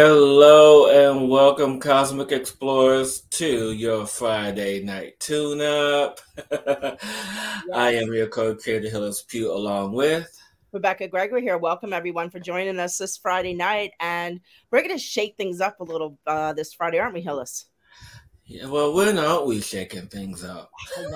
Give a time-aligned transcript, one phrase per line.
[0.00, 6.20] Hello and welcome, Cosmic Explorers, to your Friday night tune up.
[7.74, 10.40] I am your co creator, Hillis Pugh, along with
[10.70, 11.58] Rebecca Gregory here.
[11.58, 13.90] Welcome, everyone, for joining us this Friday night.
[13.98, 14.38] And
[14.70, 17.67] we're going to shake things up a little uh, this Friday, aren't we, Hillis?
[18.48, 20.70] Yeah, well, when aren't we shaking things up?
[20.96, 21.12] It's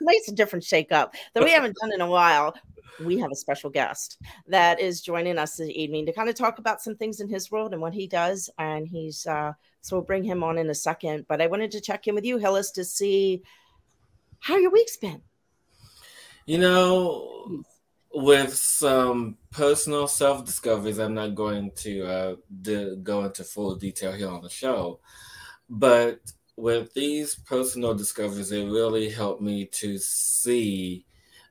[0.00, 2.54] nice, a different shake up that we haven't done in a while
[3.00, 6.58] we have a special guest that is joining us this evening to kind of talk
[6.58, 8.50] about some things in his world and what he does.
[8.58, 11.26] And he's uh, so we'll bring him on in a second.
[11.28, 13.42] But I wanted to check in with you, Hillis, to see
[14.40, 15.22] how your week's been.
[16.46, 17.62] You know,
[18.12, 22.34] with some personal self discoveries, I'm not going to uh,
[23.02, 25.00] go into full detail here on the show,
[25.68, 26.20] but
[26.58, 31.06] with these personal discoveries, it really helped me to see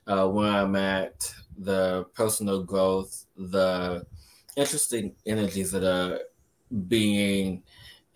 [0.05, 4.05] uh, where I'm at, the personal growth, the
[4.57, 6.19] interesting energies that are
[6.89, 7.63] being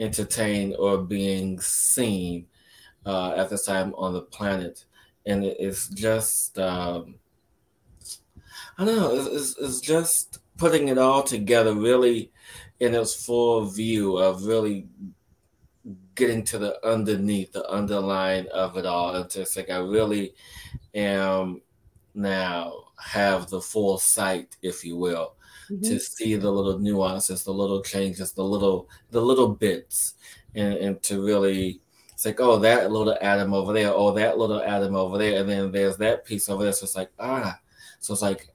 [0.02, 2.48] entertained or being seen
[3.06, 4.84] uh, at this time on the planet.
[5.26, 7.16] And it's just, um,
[8.78, 12.34] I don't know, it's, it's just putting it all together really
[12.82, 14.88] in its full view of really
[16.22, 19.16] getting to the underneath, the underline of it all.
[19.16, 20.36] And just like I really
[20.94, 21.62] am
[22.14, 25.34] now have the full sight, if you will,
[25.68, 25.82] mm-hmm.
[25.82, 30.14] to see the little nuances, the little changes, the little the little bits,
[30.54, 31.82] and, and to really
[32.14, 35.50] it's like, oh, that little atom over there, oh, that little atom over there, and
[35.50, 36.74] then there's that piece over there.
[36.74, 37.60] So it's like, ah,
[38.00, 38.48] so it's like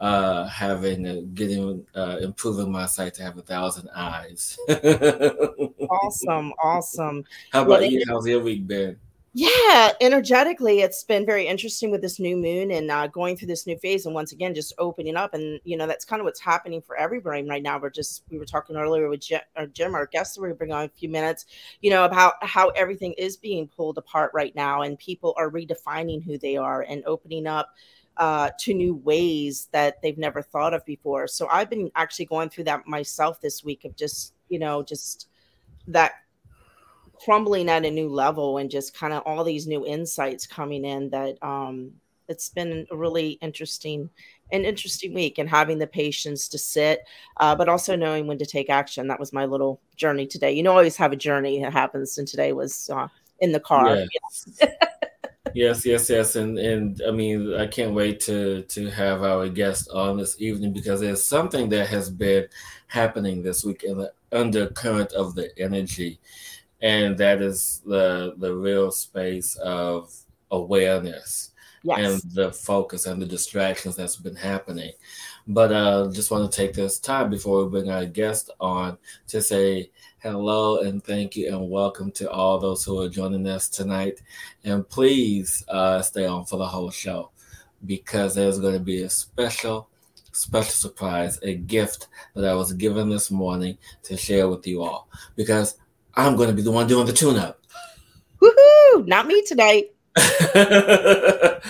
[0.00, 4.58] uh, having uh, getting uh, improving my sight to have a thousand eyes.
[5.90, 7.24] awesome, awesome.
[7.52, 8.02] How about well, you?
[8.08, 8.98] How's your week been?
[9.32, 13.64] Yeah, energetically, it's been very interesting with this new moon and uh, going through this
[13.64, 15.34] new phase, and once again, just opening up.
[15.34, 17.78] And you know, that's kind of what's happening for everybody right now.
[17.78, 20.72] We're just we were talking earlier with Jim, or Jim our guest, that to bring
[20.72, 21.46] on a few minutes.
[21.80, 26.24] You know about how everything is being pulled apart right now, and people are redefining
[26.24, 27.70] who they are and opening up
[28.16, 31.28] uh, to new ways that they've never thought of before.
[31.28, 35.28] So I've been actually going through that myself this week of just you know just
[35.88, 36.12] that
[37.24, 41.10] crumbling at a new level and just kind of all these new insights coming in
[41.10, 41.92] that um,
[42.28, 44.08] it's been a really interesting
[44.52, 47.00] an interesting week and having the patience to sit
[47.36, 49.06] uh, but also knowing when to take action.
[49.06, 50.52] That was my little journey today.
[50.52, 53.08] You know always have a journey that happens and today was uh,
[53.40, 53.96] in the car.
[54.12, 54.58] Yes.
[54.60, 54.70] yes
[55.54, 59.88] yes yes yes, and and i mean i can't wait to to have our guest
[59.90, 62.46] on this evening because there's something that has been
[62.86, 66.18] happening this week in the undercurrent of the energy
[66.82, 70.12] and that is the the real space of
[70.50, 71.49] awareness
[71.82, 72.22] yes.
[72.22, 74.92] and the focus and the distractions that's been happening.
[75.46, 78.98] But uh, just want to take this time before we bring our guest on
[79.28, 83.68] to say hello and thank you and welcome to all those who are joining us
[83.68, 84.20] tonight.
[84.64, 87.30] And please uh, stay on for the whole show
[87.86, 89.88] because there's going to be a special
[90.32, 95.08] special surprise, a gift that I was given this morning to share with you all.
[95.36, 95.76] Because
[96.14, 97.60] I'm going to be the one doing the tune up.
[98.40, 99.06] Woohoo!
[99.06, 99.92] Not me tonight.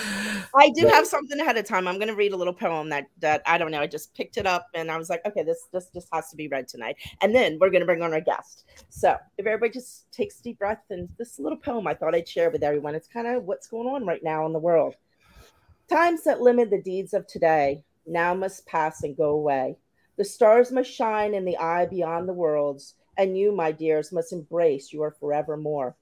[0.53, 1.87] I do have something ahead of time.
[1.87, 3.81] I'm going to read a little poem that that I don't know.
[3.81, 6.37] I just picked it up and I was like, okay, this this just has to
[6.37, 6.97] be read tonight.
[7.21, 8.65] And then we're going to bring on our guest.
[8.89, 12.29] So if everybody just takes a deep breath and this little poem, I thought I'd
[12.29, 12.95] share with everyone.
[12.95, 14.95] It's kind of what's going on right now in the world.
[15.89, 19.77] Times that limit the deeds of today now must pass and go away.
[20.17, 24.33] The stars must shine in the eye beyond the worlds and you, my dears, must
[24.33, 25.97] embrace your forevermore.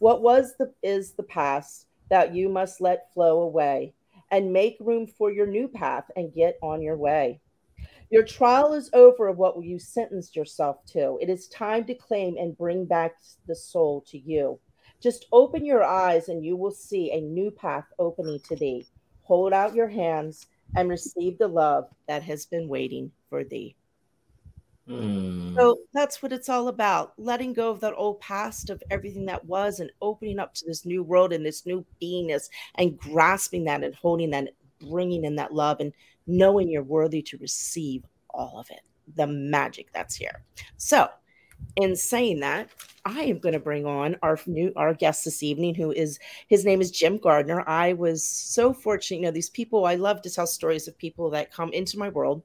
[0.00, 3.92] What was the is the past that you must let flow away
[4.30, 7.38] and make room for your new path and get on your way.
[8.08, 11.18] Your trial is over of what you sentenced yourself to.
[11.20, 13.16] It is time to claim and bring back
[13.46, 14.58] the soul to you.
[15.02, 18.86] Just open your eyes and you will see a new path opening to thee.
[19.24, 20.46] Hold out your hands
[20.76, 23.76] and receive the love that has been waiting for thee.
[24.90, 25.54] Mm.
[25.54, 29.44] So that's what it's all about letting go of that old past of everything that
[29.44, 33.84] was and opening up to this new world and this new beingness and grasping that
[33.84, 34.48] and holding that,
[34.80, 35.92] bringing in that love and
[36.26, 38.80] knowing you're worthy to receive all of it,
[39.14, 40.42] the magic that's here.
[40.76, 41.08] So,
[41.76, 42.68] in saying that,
[43.04, 46.18] I am going to bring on our new our guest this evening, who is
[46.48, 47.66] his name is Jim Gardner.
[47.66, 49.86] I was so fortunate, you know, these people.
[49.86, 52.42] I love to tell stories of people that come into my world.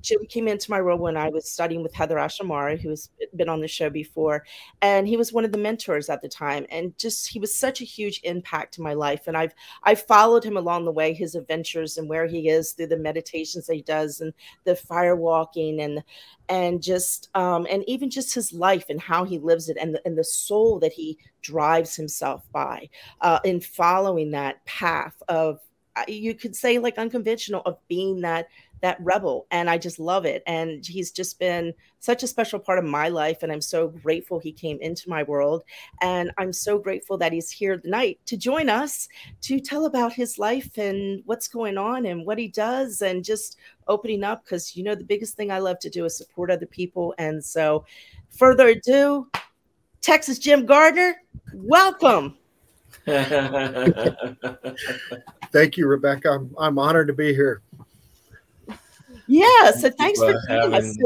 [0.00, 3.50] Jim came into my world when I was studying with HeatherAsh Amara, who has been
[3.50, 4.44] on the show before,
[4.80, 6.66] and he was one of the mentors at the time.
[6.70, 9.26] And just he was such a huge impact to my life.
[9.26, 12.86] And I've I've followed him along the way, his adventures and where he is through
[12.86, 14.32] the meditations that he does and
[14.64, 16.02] the fire walking and
[16.48, 20.02] and just um, and even just his life and how he lives it and the,
[20.06, 22.88] and the soul that he drives himself by
[23.20, 25.60] uh, in following that path of
[25.96, 28.48] uh, you could say like unconventional of being that
[28.80, 30.42] that rebel and i just love it.
[30.46, 34.38] And he's just been such a special part of my life and i'm so grateful
[34.38, 35.64] he came into my world.
[36.00, 39.08] And i'm so grateful that he's here tonight to join us
[39.42, 43.58] to tell about his life and what's going on and what he does and just
[43.88, 46.66] opening up because you know the biggest thing i love to do is support other
[46.66, 47.14] people.
[47.18, 47.84] And so
[48.30, 49.28] further ado
[50.00, 51.16] texas jim gardner
[51.52, 52.36] welcome
[55.52, 56.30] Thank you, Rebecca.
[56.30, 57.62] I'm, I'm honored to be here.
[59.26, 60.74] Yeah, so thanks for having.
[60.74, 60.96] Us.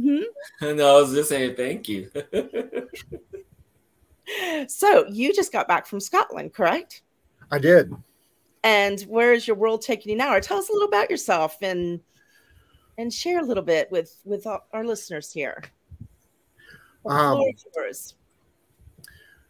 [0.00, 0.22] Mm-hmm.
[0.76, 2.10] No, I was just saying thank you.
[4.68, 7.02] so you just got back from Scotland, correct?
[7.50, 7.92] I did.
[8.64, 10.34] And where is your world taking you now?
[10.34, 12.00] Or tell us a little about yourself and
[12.96, 15.62] and share a little bit with with our listeners here.
[17.06, 17.42] Um,
[17.74, 18.14] yours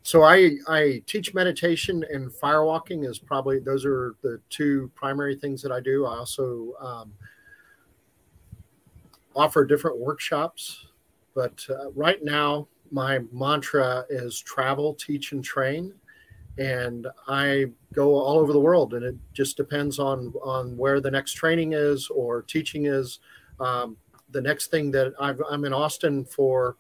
[0.08, 5.60] so I I teach meditation and firewalking is probably those are the two primary things
[5.60, 6.06] that I do.
[6.06, 7.12] I also um,
[9.37, 10.87] offer different workshops,
[11.34, 15.93] but uh, right now my mantra is travel, teach, and train,
[16.56, 21.10] and I go all over the world, and it just depends on on where the
[21.10, 23.20] next training is or teaching is.
[23.60, 23.99] Um,
[24.31, 26.76] the next thing that i am in Austin for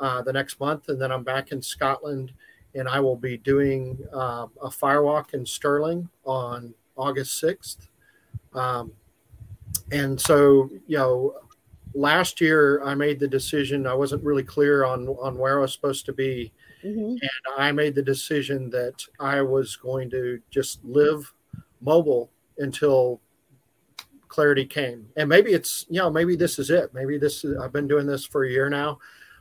[0.00, 2.32] uh, the next month, and then I'm back in Scotland
[2.74, 7.88] and I will be doing uh, a firewalk in Stirling on August 6th.
[8.54, 8.92] Um,
[9.92, 11.34] and so, you know,
[11.94, 15.72] last year I made the decision, I wasn't really clear on, on where I was
[15.72, 16.52] supposed to be.
[16.84, 17.10] Mm-hmm.
[17.10, 21.32] And I made the decision that I was going to just live
[21.80, 23.20] mobile until
[24.28, 25.06] clarity came.
[25.16, 26.94] And maybe it's, you know, maybe this is it.
[26.94, 28.98] Maybe this is, I've been doing this for a year now.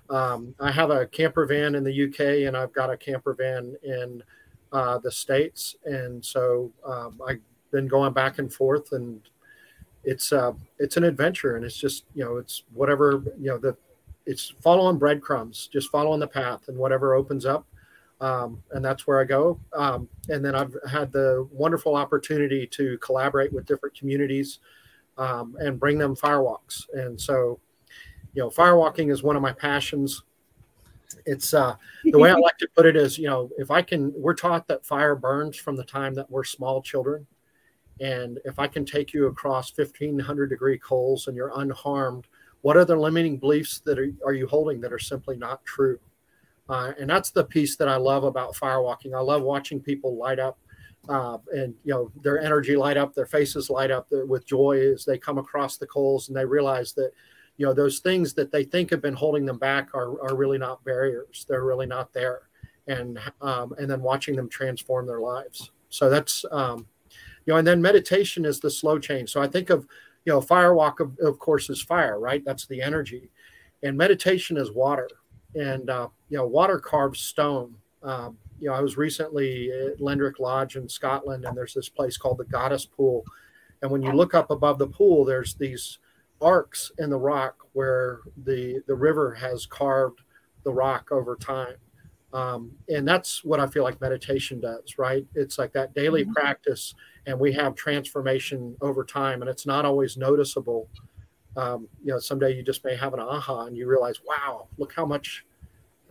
[0.10, 3.76] Um, I have a camper van in the UK and I've got a camper van
[3.84, 4.24] in
[4.72, 5.76] uh, the States.
[5.86, 7.42] And so um, I've
[7.72, 9.22] been going back and forth and
[10.04, 13.76] it's uh, it's an adventure and it's just, you know, it's whatever, you know, the
[14.26, 17.66] it's following breadcrumbs, just following the path and whatever opens up.
[18.22, 19.60] Um, and that's where I go.
[19.74, 24.60] Um, and then I've had the wonderful opportunity to collaborate with different communities
[25.18, 26.84] um, and bring them firewalks.
[26.94, 27.60] And so
[28.34, 30.24] you know, firewalking is one of my passions.
[31.26, 34.14] It's uh, the way I like to put it is, you know, if I can,
[34.16, 37.26] we're taught that fire burns from the time that we're small children.
[38.02, 42.28] And if I can take you across 1500 degree coals and you're unharmed,
[42.62, 46.00] what are the limiting beliefs that are, are you holding that are simply not true?
[46.70, 49.16] Uh, and that's the piece that I love about firewalking.
[49.16, 50.58] I love watching people light up
[51.08, 55.06] uh, and you know their energy light up, their faces light up with joy as
[55.06, 57.12] they come across the coals and they realize that
[57.60, 60.58] you know those things that they think have been holding them back are, are really
[60.58, 61.46] not barriers.
[61.48, 62.44] They're really not there.
[62.88, 65.72] And um, and then watching them transform their lives.
[65.89, 66.88] So that's um,
[67.46, 69.30] you know and then meditation is the slow change.
[69.30, 69.86] So i think of
[70.24, 72.44] you know firewalk of, of course is fire right?
[72.46, 73.30] That's the energy.
[73.84, 75.10] And meditation is water.
[75.54, 77.75] And uh, you know water carves stone.
[78.04, 82.16] Um, you know i was recently at lendrick lodge in scotland and there's this place
[82.18, 83.25] called the goddess pool.
[83.82, 86.00] And when you look up above the pool there's these
[86.41, 90.22] arcs in the rock where the the river has carved
[90.63, 91.75] the rock over time.
[92.31, 95.25] Um, and that's what i feel like meditation does right?
[95.34, 96.34] It's like that daily mm-hmm.
[96.34, 96.93] practice
[97.25, 100.88] and we have transformation over time and it's not always noticeable.
[101.58, 104.93] Um, you know someday you just may have an aha and you realize wow look
[104.93, 105.46] how much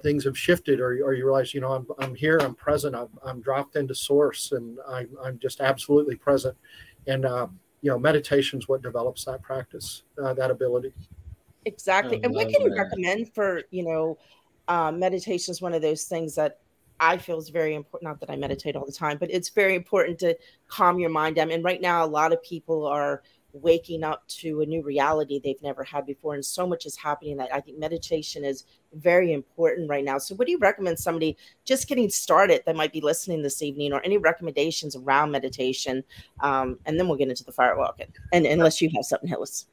[0.02, 3.08] things have shifted or, or you realize you know i'm, I'm here i'm present I'm,
[3.24, 6.56] I'm dropped into source and I'm, I'm just absolutely present.
[7.06, 7.46] And uh,
[7.82, 10.92] you know meditation is what develops that practice uh, that ability.
[11.64, 12.20] Exactly.
[12.22, 14.18] And what can you recommend for you know
[14.68, 16.58] uh, meditation is one of those things that
[17.00, 19.76] i feel is very important not that i meditate all the time but it's very
[19.76, 21.50] important to calm your mind down.
[21.50, 25.62] And right now a lot of people are waking up to a new reality they've
[25.62, 26.34] never had before.
[26.34, 28.64] And so much is happening that i think meditation is
[28.94, 30.18] very important right now.
[30.18, 33.92] So what do you recommend somebody just getting started that might be listening this evening
[33.92, 36.04] or any recommendations around meditation?
[36.40, 39.66] Um, and then we'll get into the firewalking and unless you have something Hillis.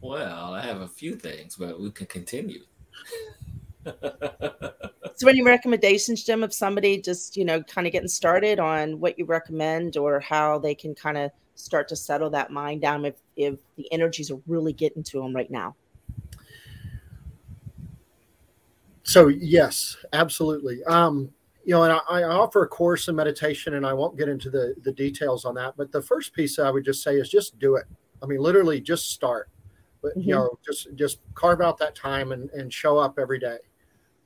[0.00, 2.62] well i have a few things but we can continue.
[5.22, 9.18] So, any recommendations, Jim, of somebody just you know kind of getting started on what
[9.18, 11.30] you recommend or how they can kind of
[11.62, 15.34] start to settle that mind down if if the energies are really getting to them
[15.34, 15.74] right now?
[19.04, 20.82] So yes, absolutely.
[20.84, 21.30] Um,
[21.64, 24.50] you know, and I, I, offer a course in meditation, and I won't get into
[24.50, 25.74] the the details on that.
[25.76, 27.84] But the first piece I would just say is just do it.
[28.22, 29.48] I mean, literally, just start.
[30.02, 30.28] But mm-hmm.
[30.28, 33.58] you know, just just carve out that time and and show up every day,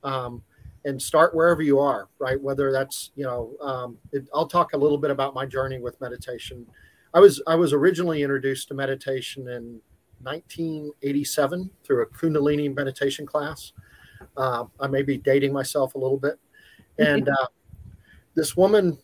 [0.03, 0.41] um,
[0.85, 2.07] and start wherever you are.
[2.17, 5.79] Right, whether that's you know, um, it, I'll talk a little bit about my journey
[5.79, 6.65] with meditation.
[7.13, 9.81] I was I was originally introduced to meditation in
[10.21, 13.73] 1987 through a Kundalini meditation class.
[14.35, 16.39] Uh, I may be dating myself a little bit
[16.99, 17.47] and uh,
[18.35, 18.97] this woman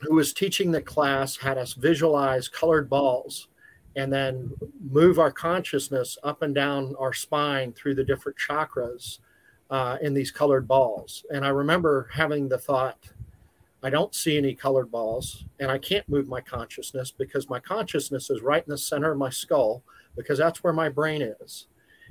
[0.00, 3.48] who was teaching the class had us visualize colored balls
[3.96, 4.52] and then
[4.90, 9.20] move our consciousness up and down our spine through the different chakras
[9.70, 11.24] uh, in these colored balls.
[11.30, 12.98] And I remember having the thought,
[13.82, 18.30] I don't see any colored balls, and I can't move my consciousness because my consciousness
[18.30, 19.82] is right in the center of my skull
[20.16, 21.66] because that's where my brain is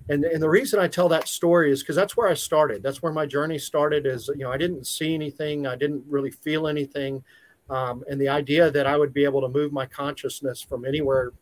[0.09, 2.83] and and the reason I tell that story is because that's where I started.
[2.83, 4.05] That's where my journey started.
[4.05, 7.23] Is you know I didn't see anything, I didn't really feel anything,
[7.69, 11.33] um, and the idea that I would be able to move my consciousness from anywhere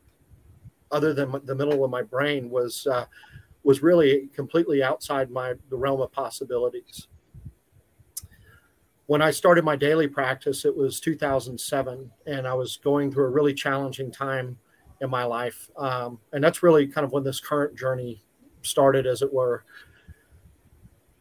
[0.92, 3.06] other than the middle of my brain was uh,
[3.64, 7.08] was really completely outside my the realm of possibilities.
[9.08, 13.30] When I started my daily practice, it was 2007, and I was going through a
[13.30, 14.58] really challenging time
[15.02, 18.24] in my life, um, and that's really kind of when this current journey
[18.62, 19.66] started, as it were.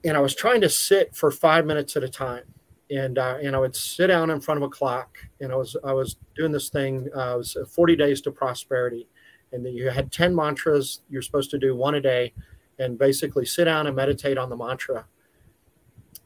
[0.04, 2.44] And I was trying to sit for five minutes at a time,
[2.90, 5.76] and uh, and I would sit down in front of a clock, and I was
[5.82, 7.08] I was doing this thing.
[7.16, 9.08] Uh, it was 40 days to prosperity,
[9.52, 11.00] and you had 10 mantras.
[11.08, 12.32] You're supposed to do one a day,
[12.78, 15.06] and basically sit down and meditate on the mantra.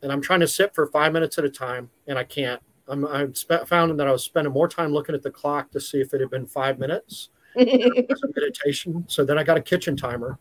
[0.07, 2.63] And I'm trying to sit for five minutes at a time, and I can't.
[2.87, 3.27] I'm, I
[3.67, 6.21] found that I was spending more time looking at the clock to see if it
[6.21, 9.05] had been five minutes meditation.
[9.09, 10.39] So then I got a kitchen timer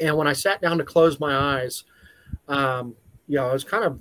[0.00, 1.84] and when I sat down to close my eyes,
[2.48, 2.94] um,
[3.26, 3.98] you know, I was kind of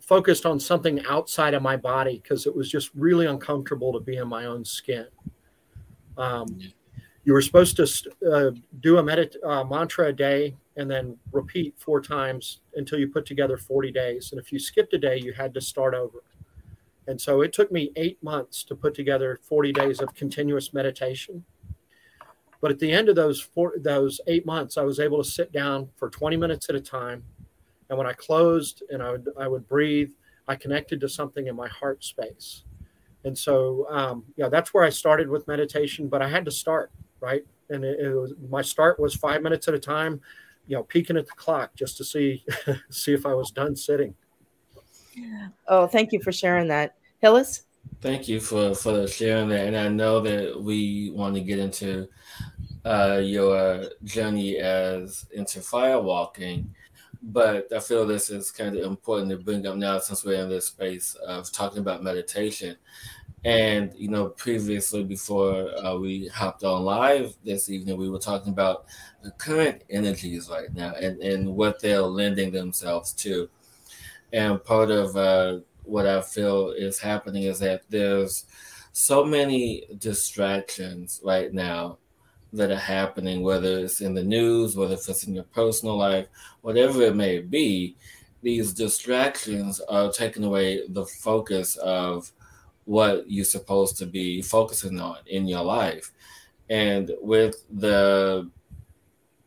[0.00, 4.16] focused on something outside of my body because it was just really uncomfortable to be
[4.16, 5.06] in my own skin.
[6.16, 6.60] Um,
[7.24, 7.82] you were supposed to
[8.30, 8.50] uh,
[8.80, 13.26] do a medit- uh, mantra a day and then repeat four times until you put
[13.26, 14.32] together 40 days.
[14.32, 16.22] And if you skipped a day, you had to start over.
[17.06, 21.44] And so it took me eight months to put together 40 days of continuous meditation.
[22.60, 25.52] But at the end of those four, those eight months, I was able to sit
[25.52, 27.22] down for 20 minutes at a time.
[27.88, 30.10] And when I closed and I would, I would breathe,
[30.48, 32.64] I connected to something in my heart space.
[33.24, 36.90] And so, um, yeah, that's where I started with meditation, but I had to start,
[37.20, 37.44] right?
[37.70, 40.20] And it, it was, my start was five minutes at a time,
[40.66, 42.44] you know, peeking at the clock just to see,
[42.90, 44.14] see if I was done sitting.
[45.68, 46.96] Oh, thank you for sharing that.
[47.18, 47.62] Hillis?
[48.00, 52.08] Thank you for for sharing that, and I know that we want to get into
[52.84, 56.66] uh, your journey as into firewalking,
[57.22, 60.48] but I feel this is kind of important to bring up now since we're in
[60.48, 62.76] this space of talking about meditation.
[63.46, 68.52] And you know, previously before uh, we hopped on live this evening, we were talking
[68.52, 68.86] about
[69.22, 73.48] the current energies right now and and what they're lending themselves to.
[74.32, 78.46] And part of uh, what I feel is happening is that there's
[78.90, 81.98] so many distractions right now
[82.52, 86.26] that are happening, whether it's in the news, whether it's in your personal life,
[86.62, 87.94] whatever it may be,
[88.42, 92.32] these distractions are taking away the focus of
[92.86, 96.12] what you're supposed to be focusing on in your life.
[96.70, 98.50] And with the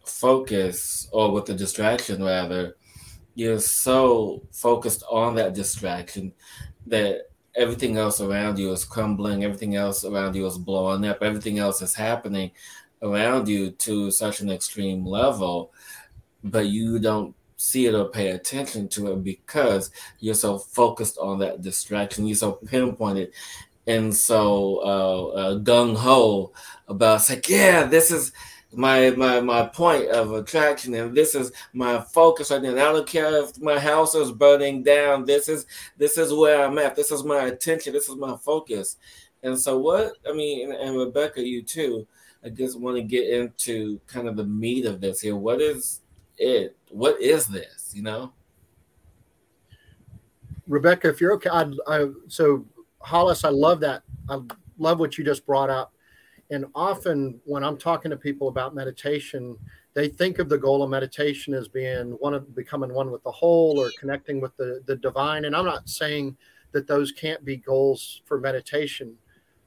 [0.05, 2.75] focus, or with the distraction rather,
[3.35, 6.33] you're so focused on that distraction
[6.87, 11.59] that everything else around you is crumbling, everything else around you is blowing up, everything
[11.59, 12.51] else is happening
[13.01, 15.71] around you to such an extreme level,
[16.43, 21.39] but you don't see it or pay attention to it because you're so focused on
[21.39, 23.33] that distraction, you're so pinpointed
[23.85, 26.53] and so uh, uh, gung ho
[26.87, 28.31] about it's like, yeah, this is
[28.71, 32.69] my my my point of attraction and this is my focus right now.
[32.69, 35.25] I don't care if my house is burning down.
[35.25, 35.65] This is
[35.97, 36.95] this is where I'm at.
[36.95, 37.93] This is my attention.
[37.93, 38.97] This is my focus.
[39.41, 42.07] And so what I mean, and, and Rebecca, you too.
[42.43, 45.35] I just want to get into kind of the meat of this here.
[45.35, 46.01] What is
[46.39, 46.75] it?
[46.89, 47.91] What is this?
[47.93, 48.33] You know,
[50.67, 52.65] Rebecca, if you're okay, I, I so
[52.99, 54.03] Hollis, I love that.
[54.29, 54.39] I
[54.77, 55.93] love what you just brought up
[56.51, 59.55] and often when I'm talking to people about meditation,
[59.93, 63.31] they think of the goal of meditation as being one of becoming one with the
[63.31, 66.37] whole or connecting with the the divine and i'm not saying
[66.71, 69.15] that those can't be goals for meditation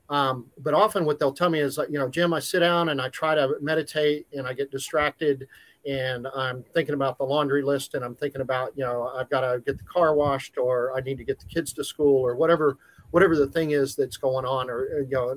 [0.09, 2.91] um, but often what they'll tell me is like you know jim i sit down
[2.91, 5.47] and i try to meditate and i get distracted
[5.86, 9.40] and i'm thinking about the laundry list and i'm thinking about you know i've got
[9.40, 12.36] to get the car washed or i need to get the kids to school or
[12.36, 12.78] whatever
[13.10, 15.36] whatever the thing is that's going on or uh, you know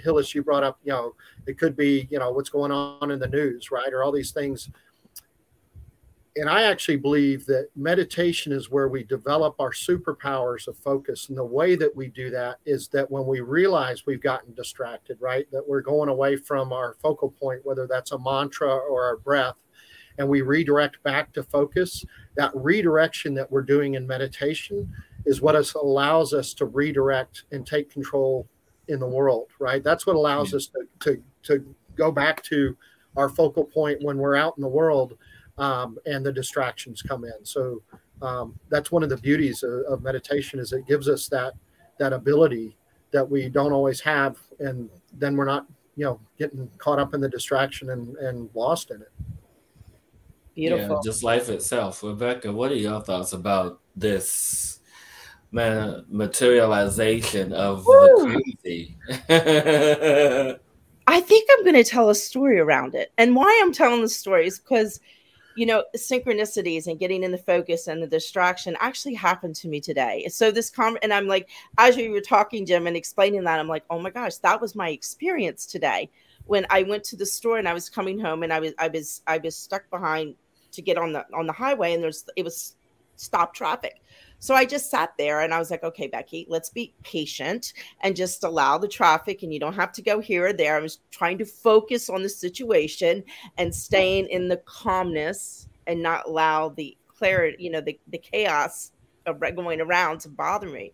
[0.00, 1.14] Hillis, you brought up, you know,
[1.46, 3.92] it could be, you know, what's going on in the news, right?
[3.92, 4.70] Or all these things.
[6.34, 11.28] And I actually believe that meditation is where we develop our superpowers of focus.
[11.28, 15.18] And the way that we do that is that when we realize we've gotten distracted,
[15.20, 15.46] right?
[15.52, 19.56] That we're going away from our focal point, whether that's a mantra or our breath,
[20.18, 22.04] and we redirect back to focus,
[22.36, 24.90] that redirection that we're doing in meditation
[25.24, 28.46] is what allows us to redirect and take control
[28.88, 29.82] in the world, right?
[29.82, 32.76] That's what allows us to, to, to go back to
[33.16, 35.16] our focal point when we're out in the world
[35.58, 37.44] um, and the distractions come in.
[37.44, 37.82] So
[38.22, 41.54] um, that's one of the beauties of, of, meditation is it gives us that
[41.98, 42.76] that ability
[43.10, 45.66] that we don't always have, and then we're not
[45.96, 49.10] you know getting caught up in the distraction and, and lost in it.
[50.54, 50.96] Beautiful.
[50.96, 52.02] Yeah, just life itself.
[52.02, 54.80] Rebecca, what are your thoughts about this
[55.52, 57.94] man, materialization of Woo!
[57.94, 58.96] the crazy.
[61.06, 63.12] I think I'm going to tell a story around it.
[63.18, 64.98] And why I'm telling the story is because,
[65.56, 69.80] you know, synchronicities and getting in the focus and the distraction actually happened to me
[69.80, 70.26] today.
[70.28, 73.68] So this com and I'm like, as you were talking, Jim, and explaining that, I'm
[73.68, 76.08] like, oh my gosh, that was my experience today
[76.46, 78.88] when I went to the store and I was coming home and I was I
[78.88, 80.34] was I was stuck behind
[80.72, 82.76] to get on the on the highway and there's it was
[83.16, 84.02] stop traffic.
[84.38, 88.16] So I just sat there and I was like, okay, Becky, let's be patient and
[88.16, 89.42] just allow the traffic.
[89.42, 90.76] And you don't have to go here or there.
[90.76, 93.22] I was trying to focus on the situation
[93.58, 98.90] and staying in the calmness and not allow the clarity, you know, the, the chaos
[99.26, 100.92] of going around to bother me.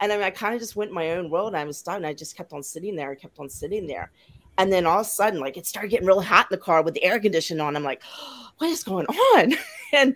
[0.00, 1.48] And I, mean, I kind of just went my own world.
[1.48, 2.06] And I was stunned.
[2.06, 3.10] I just kept on sitting there.
[3.10, 4.12] I kept on sitting there.
[4.58, 6.82] And then all of a sudden, like it started getting really hot in the car
[6.82, 7.76] with the air conditioning on.
[7.76, 8.02] I'm like,
[8.58, 9.54] what is going on?
[9.92, 10.14] and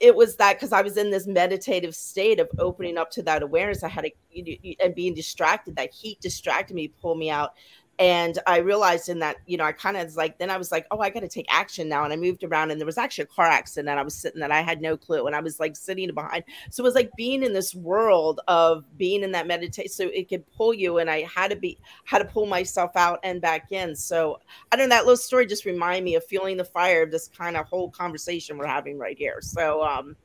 [0.00, 3.42] it was that because I was in this meditative state of opening up to that
[3.42, 3.82] awareness.
[3.82, 5.76] I had a, and being distracted.
[5.76, 7.54] That heat distracted me, pulled me out,
[7.98, 10.86] and I realized in that, you know, I kind of like, then I was like,
[10.90, 12.04] oh, I got to take action now.
[12.04, 13.88] And I moved around, and there was actually a car accident.
[13.96, 16.44] I was sitting that I had no clue, and I was like sitting behind.
[16.70, 20.28] So it was like being in this world of being in that meditation, so it
[20.28, 20.98] could pull you.
[20.98, 23.94] And I had to be, had to pull myself out and back in.
[23.94, 24.40] So
[24.72, 24.96] I don't know.
[24.96, 27.90] That little story just reminded me of feeling the fire of this kind of whole
[27.90, 29.38] conversation we're having right here.
[29.40, 30.16] So, um,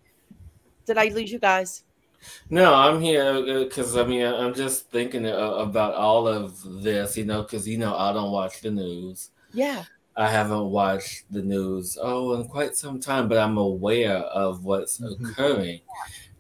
[0.86, 1.84] did I lose you guys?
[2.50, 7.26] No, I'm here because uh, I mean I'm just thinking about all of this, you
[7.26, 9.32] know, because you know I don't watch the news.
[9.54, 9.84] Yeah.
[10.16, 15.00] I haven't watched the news oh in quite some time, but I'm aware of what's
[15.00, 15.26] mm-hmm.
[15.26, 15.82] occurring,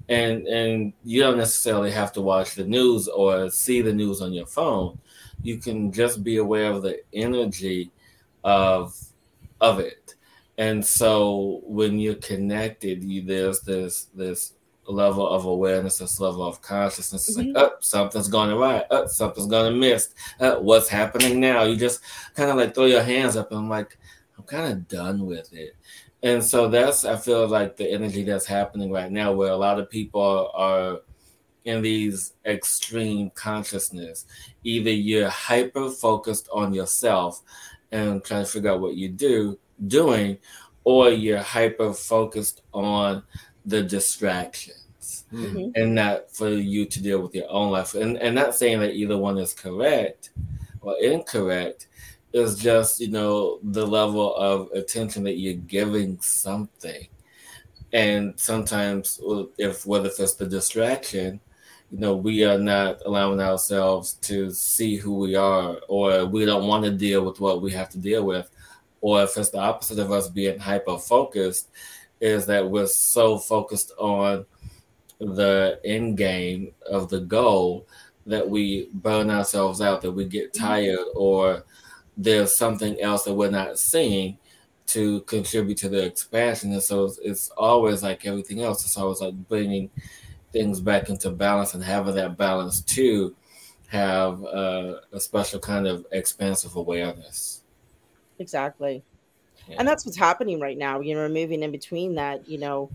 [0.09, 4.33] and and you don't necessarily have to watch the news or see the news on
[4.33, 4.97] your phone.
[5.43, 7.91] You can just be aware of the energy
[8.43, 8.97] of
[9.61, 10.15] of it,
[10.57, 14.53] and so when you're connected, you there's this this
[14.87, 17.27] level of awareness, this level of consciousness.
[17.29, 17.55] It's mm-hmm.
[17.55, 18.83] like, oh, something's going right.
[18.89, 20.13] Oh, something's going to miss.
[20.39, 21.63] Oh, what's happening now?
[21.63, 22.01] You just
[22.35, 23.97] kind of like throw your hands up and I'm like,
[24.37, 25.75] I'm kind of done with it.
[26.23, 29.79] And so that's, I feel like the energy that's happening right now, where a lot
[29.79, 30.99] of people are
[31.65, 34.25] in these extreme consciousness.
[34.63, 37.43] Either you're hyper focused on yourself
[37.91, 40.37] and trying to figure out what you do, doing,
[40.85, 43.21] or you're hyper focused on
[43.67, 45.69] the distractions mm-hmm.
[45.75, 47.93] and not for you to deal with your own life.
[47.93, 50.31] And, and not saying that either one is correct
[50.81, 51.87] or incorrect,
[52.33, 57.07] is just, you know, the level of attention that you're giving something.
[57.93, 59.19] And sometimes,
[59.57, 61.39] if whether if it's the distraction,
[61.91, 66.67] you know, we are not allowing ourselves to see who we are, or we don't
[66.67, 68.49] want to deal with what we have to deal with,
[68.99, 71.69] or if it's the opposite of us being hyper focused,
[72.19, 74.45] is that we're so focused on
[75.19, 77.87] the end game of the goal
[78.25, 80.65] that we burn ourselves out, that we get mm-hmm.
[80.65, 81.63] tired, or
[82.15, 84.37] there's something else that we're not seeing
[84.87, 86.71] to contribute to the expansion.
[86.71, 88.85] And so it's, it's always like everything else.
[88.85, 89.89] It's always like bringing
[90.53, 93.35] things back into balance and having that balance to
[93.89, 97.63] have uh, a special kind of expansive awareness.
[98.39, 99.03] Exactly
[99.77, 102.89] and that's what's happening right now you know we're moving in between that you know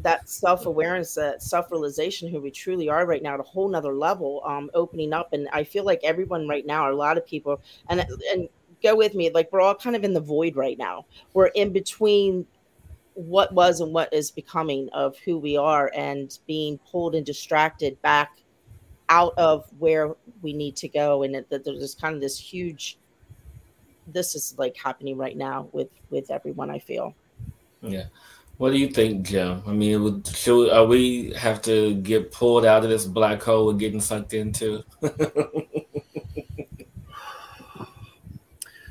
[0.00, 4.40] that self-awareness that self-realization who we truly are right now at a whole nother level
[4.44, 8.04] um opening up and i feel like everyone right now a lot of people and
[8.32, 8.48] and
[8.84, 9.30] go with me.
[9.30, 11.06] Like we're all kind of in the void right now.
[11.32, 12.46] We're in between
[13.14, 18.00] what was and what is becoming of who we are and being pulled and distracted
[18.02, 18.38] back
[19.08, 22.98] out of where we need to go and that there's kind of this huge
[24.06, 27.14] this is like happening right now with with everyone i feel.
[27.80, 28.04] Yeah.
[28.56, 32.64] What do you think jim i mean would, should are we have to get pulled
[32.64, 34.84] out of this black hole and getting sucked into?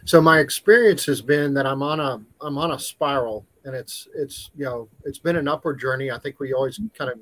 [0.06, 4.08] So my experience has been that i'm on a i'm on a spiral and it's
[4.14, 6.12] it's you know it's been an upward journey.
[6.12, 7.20] I think we always kind of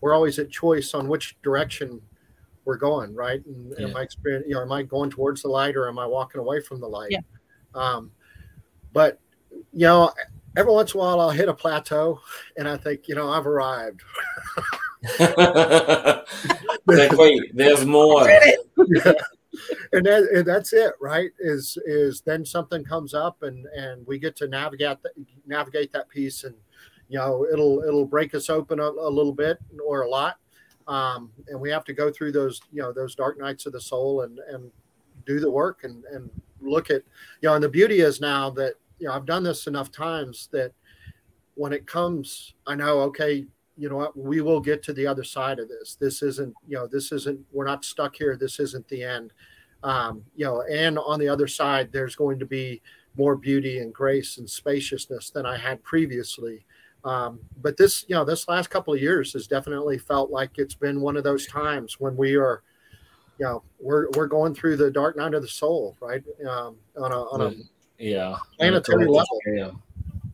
[0.00, 2.00] we're always at choice on which direction
[2.64, 3.44] we're going, right?
[3.46, 3.88] And yeah.
[3.88, 6.40] am I experience, you know, am I going towards the light or am I walking
[6.40, 7.10] away from the light?
[7.10, 7.20] Yeah.
[7.74, 8.10] Um,
[8.92, 9.20] but
[9.72, 10.12] you know,
[10.56, 12.20] every once in a while I'll hit a plateau
[12.56, 14.02] and I think, you know, I've arrived.
[16.86, 18.28] wait, there's more.
[18.88, 19.12] yeah.
[19.92, 21.30] And, that, and that's it, right?
[21.38, 25.12] Is is then something comes up and and we get to navigate that
[25.46, 26.54] navigate that piece and
[27.08, 30.38] you know it'll it'll break us open a, a little bit or a lot
[30.86, 33.80] um, and we have to go through those you know those dark nights of the
[33.80, 34.70] soul and and
[35.26, 37.02] do the work and and look at
[37.40, 40.48] you know and the beauty is now that you know i've done this enough times
[40.52, 40.72] that
[41.54, 45.24] when it comes i know okay you know what we will get to the other
[45.24, 45.96] side of this.
[45.96, 48.36] This isn't you know this isn't we're not stuck here.
[48.36, 49.32] This isn't the end.
[49.82, 52.80] Um, you know and on the other side there's going to be
[53.16, 56.64] more beauty and grace and spaciousness than i had previously
[57.04, 60.74] um, but this, you know, this last couple of years has definitely felt like it's
[60.74, 62.62] been one of those times when we are,
[63.38, 66.22] you know, we're we're going through the dark night of the soul, right?
[66.48, 67.54] Um, on a on a
[67.98, 69.38] yeah planetary level.
[69.46, 69.70] Yeah.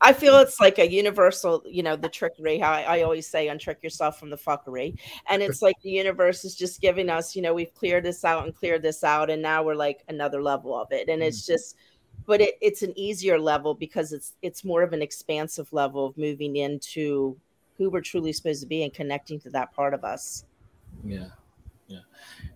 [0.02, 2.58] I feel it's like a universal, you know, the trickery.
[2.58, 4.98] How I, I, always say, untrick yourself from the fuckery.
[5.28, 8.46] And it's like the universe is just giving us, you know, we've cleared this out
[8.46, 11.10] and cleared this out, and now we're like another level of it.
[11.10, 11.48] And it's mm.
[11.48, 11.76] just
[12.26, 16.16] but it, it's an easier level because it's it's more of an expansive level of
[16.16, 17.36] moving into
[17.76, 20.44] who we're truly supposed to be and connecting to that part of us.
[21.04, 21.28] Yeah.
[21.88, 22.00] Yeah.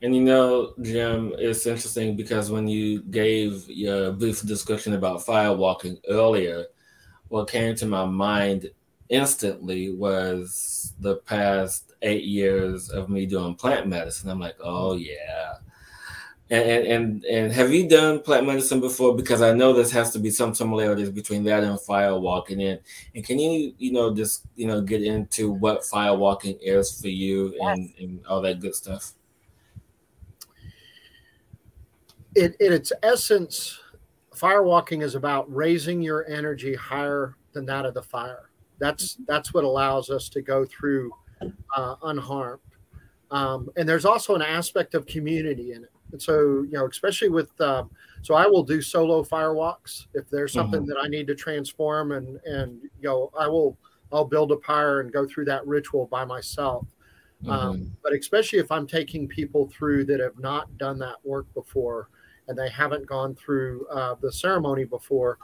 [0.02, 5.98] And you know, Jim, it's interesting because when you gave your brief description about firewalking
[6.08, 6.66] earlier,
[7.28, 8.70] what came to my mind
[9.08, 14.30] instantly was the past eight years of me doing plant medicine.
[14.30, 15.54] I'm like, oh yeah,
[16.50, 19.16] and, and and have you done plant medicine before?
[19.16, 22.78] Because I know this has to be some similarities between that and fire walking in.
[23.14, 27.08] And can you, you know, just you know, get into what fire walking is for
[27.08, 27.78] you yes.
[27.78, 29.12] and, and all that good stuff?
[32.36, 33.80] In, in its essence,
[34.34, 38.50] fire walking is about raising your energy higher than that of the fire.
[38.78, 41.10] That's that's what allows us to go through
[41.74, 42.60] uh, unharmed.
[43.30, 47.28] Um, and there's also an aspect of community in it and so, you know, especially
[47.28, 47.90] with, um,
[48.22, 50.90] so I will do solo fire walks if there's something mm-hmm.
[50.90, 53.76] that I need to transform, and and you know, I will
[54.12, 56.86] I'll build a pyre and go through that ritual by myself.
[57.46, 57.50] Um, mm-hmm.
[57.50, 62.10] Um, but especially if I'm taking people through that have not done that work before
[62.46, 65.38] and they haven't gone through uh, the ceremony before,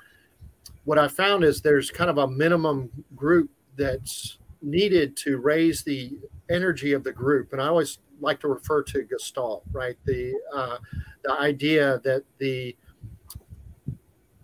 [0.85, 6.17] what I found is there's kind of a minimum group that's needed to raise the
[6.49, 7.53] energy of the group.
[7.53, 9.97] And I always like to refer to Gestalt, right?
[10.05, 10.79] The uh,
[11.25, 12.77] the idea that the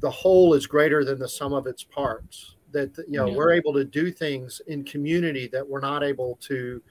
[0.01, 2.57] the whole is greater than the sum of its parts.
[2.73, 3.37] That you know yeah.
[3.37, 6.83] we're able to do things in community that we're not able to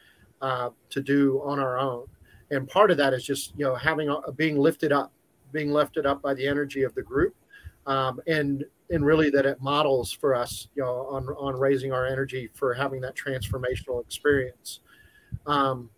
[0.41, 2.07] uh, to do on our own.
[2.51, 5.11] And part of that is just you know having a, being lifted up,
[5.51, 7.35] being lifted up by the energy of the group,
[7.85, 12.05] um, and and really that it models for us, you know, on on raising our
[12.05, 14.79] energy for having that transformational experience.
[15.45, 15.89] Um,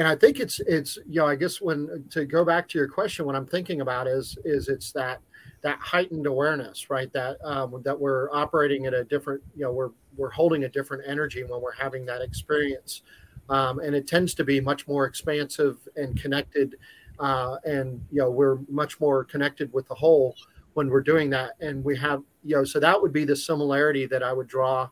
[0.00, 2.88] and I think it's it's you know I guess when to go back to your
[2.88, 5.20] question, what I'm thinking about is is it's that
[5.60, 7.12] that heightened awareness, right?
[7.12, 11.02] That um, that we're operating at a different you know we're we're holding a different
[11.06, 13.02] energy when we're having that experience,
[13.50, 16.76] um, and it tends to be much more expansive and connected,
[17.18, 20.34] uh, and you know we're much more connected with the whole
[20.72, 24.06] when we're doing that, and we have you know so that would be the similarity
[24.06, 24.88] that I would draw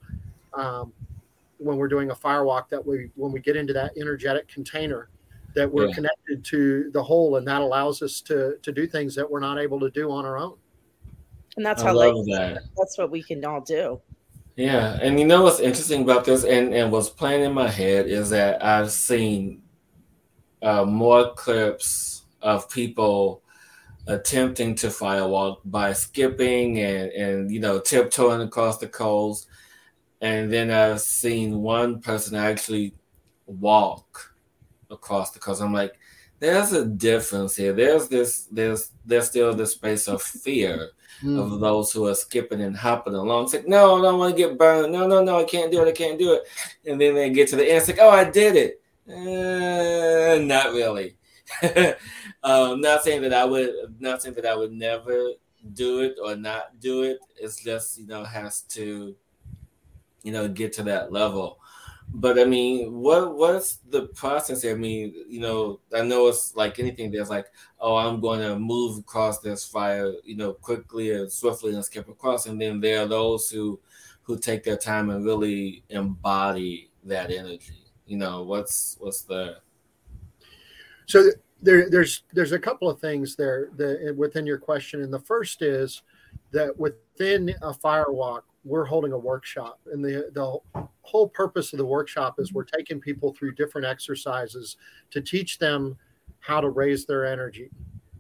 [0.53, 0.93] um,
[1.59, 5.11] when we're doing a firewalk that we when we get into that energetic container
[5.55, 5.95] that we're yeah.
[5.95, 9.59] connected to the whole and that allows us to to do things that we're not
[9.59, 10.57] able to do on our own
[11.57, 12.63] and that's how like that.
[12.77, 14.01] that's what we can all do
[14.57, 18.07] yeah and you know what's interesting about this and and what's playing in my head
[18.07, 19.63] is that i've seen
[20.63, 23.43] uh, more clips of people
[24.09, 29.47] attempting to firewalk by skipping and and you know tiptoeing across the coals
[30.21, 32.95] and then I've seen one person actually
[33.47, 34.35] walk
[34.91, 35.63] across the coast.
[35.63, 35.99] I'm like,
[36.41, 37.73] there's a difference here.
[37.73, 40.91] There's this, there's there's still this space of fear
[41.23, 41.39] mm.
[41.39, 43.45] of those who are skipping and hopping along.
[43.45, 44.93] It's like, no, I don't want to get burned.
[44.93, 45.89] No, no, no, I can't do it.
[45.89, 46.43] I can't do it.
[46.87, 47.79] And then they get to the end.
[47.79, 48.81] It's like, oh, I did it.
[49.09, 51.17] Uh, not really.
[52.43, 55.31] um, not saying that I would, not saying that I would never
[55.73, 57.19] do it or not do it.
[57.37, 59.15] It's just you know has to,
[60.23, 61.59] you know, get to that level.
[62.11, 64.65] But I mean, what what's the process?
[64.65, 67.11] I mean, you know, I know it's like anything.
[67.11, 67.47] There's like,
[67.81, 72.09] oh, I'm going to move across this fire, you know, quickly and swiftly and skip
[72.09, 72.47] across.
[72.47, 73.79] And then there are those who
[74.23, 77.85] who take their time and really embody that energy.
[78.07, 79.59] You know, what's what's the
[81.09, 81.31] so
[81.63, 85.63] there, there's there's a couple of things there that within your question, and the first
[85.63, 86.03] is
[86.53, 91.87] that within a firewalk, we're holding a workshop, and the the whole purpose of the
[91.87, 94.77] workshop is we're taking people through different exercises
[95.11, 95.97] to teach them
[96.41, 97.71] how to raise their energy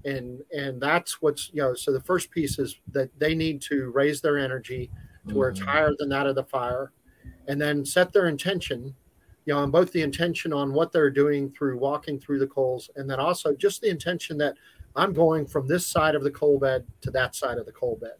[0.04, 3.90] and and that's what's you know so the first piece is that they need to
[3.90, 4.90] raise their energy
[5.28, 5.68] to where it's mm-hmm.
[5.68, 6.92] higher than that of the fire
[7.46, 8.94] and then set their intention
[9.48, 12.90] you know, on both the intention on what they're doing through walking through the coals,
[12.96, 14.56] and then also just the intention that
[14.94, 17.96] I'm going from this side of the coal bed to that side of the coal
[17.98, 18.16] bed.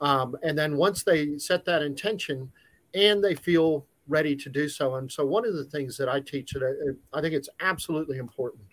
[0.00, 2.50] Um, and then once they set that intention
[2.94, 4.96] and they feel ready to do so.
[4.96, 8.18] And so one of the things that I teach that I, I think it's absolutely
[8.18, 8.64] important,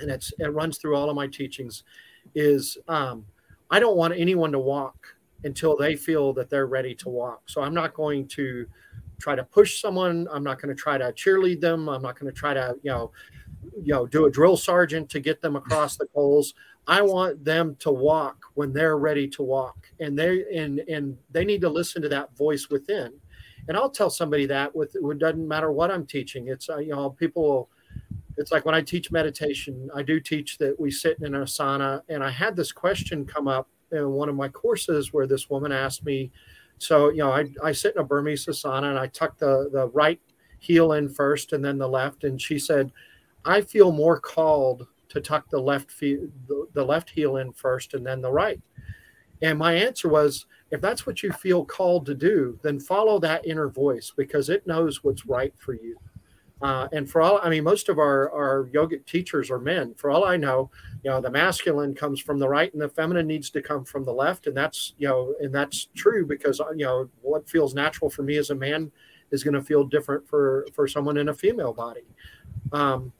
[0.00, 1.84] and it's it runs through all of my teachings,
[2.34, 3.24] is um,
[3.70, 7.42] I don't want anyone to walk until they feel that they're ready to walk.
[7.46, 8.66] So I'm not going to
[9.18, 10.28] try to push someone.
[10.30, 11.88] I'm not going to try to cheerlead them.
[11.88, 13.12] I'm not going to try to, you know,
[13.82, 16.54] you know, do a drill sergeant to get them across the coals.
[16.90, 21.44] I want them to walk when they're ready to walk, and they and and they
[21.44, 23.12] need to listen to that voice within.
[23.68, 26.48] And I'll tell somebody that with it doesn't matter what I'm teaching.
[26.48, 27.70] It's uh, you know people.
[28.36, 32.02] It's like when I teach meditation, I do teach that we sit in an asana,
[32.08, 35.72] and I had this question come up in one of my courses where this woman
[35.72, 36.30] asked me,
[36.78, 39.88] so, you know, I, I sit in a Burmese asana and I tuck the, the
[39.88, 40.20] right
[40.60, 42.24] heel in first and then the left.
[42.24, 42.90] And she said,
[43.44, 47.94] I feel more called to tuck the left feet, the, the left heel in first
[47.94, 48.60] and then the right.
[49.42, 53.46] And my answer was, if that's what you feel called to do, then follow that
[53.46, 55.96] inner voice because it knows what's right for you.
[56.62, 59.94] Uh, and for all, I mean, most of our, our yogic teachers are men.
[59.94, 60.70] For all I know,
[61.02, 64.04] you know, the masculine comes from the right and the feminine needs to come from
[64.04, 64.46] the left.
[64.46, 68.36] And that's, you know, and that's true because, you know, what feels natural for me
[68.36, 68.92] as a man
[69.30, 72.04] is going to feel different for, for someone in a female body.
[72.72, 73.10] Um,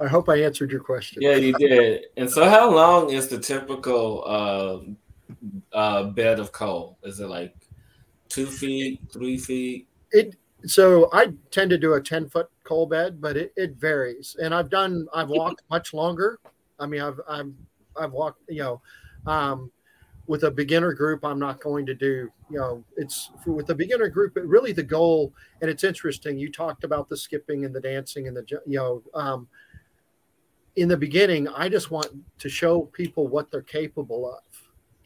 [0.00, 1.22] I hope I answered your question.
[1.22, 2.06] Yeah, you did.
[2.16, 6.98] And so, how long is the typical uh, uh, bed of coal?
[7.02, 7.54] Is it like
[8.28, 9.88] two feet, three feet?
[10.12, 14.36] it so I tend to do a 10 foot coal bed, but it, it varies.
[14.42, 16.40] And I've done, I've walked much longer.
[16.80, 17.52] I mean, I've, I've,
[17.96, 18.82] I've walked, you know,
[19.26, 19.70] um,
[20.26, 23.74] with a beginner group, I'm not going to do, you know, it's for, with a
[23.74, 25.32] beginner group, but really the goal,
[25.62, 26.36] and it's interesting.
[26.36, 29.46] You talked about the skipping and the dancing and the, you know, um,
[30.76, 32.08] in the beginning, I just want
[32.38, 34.42] to show people what they're capable of.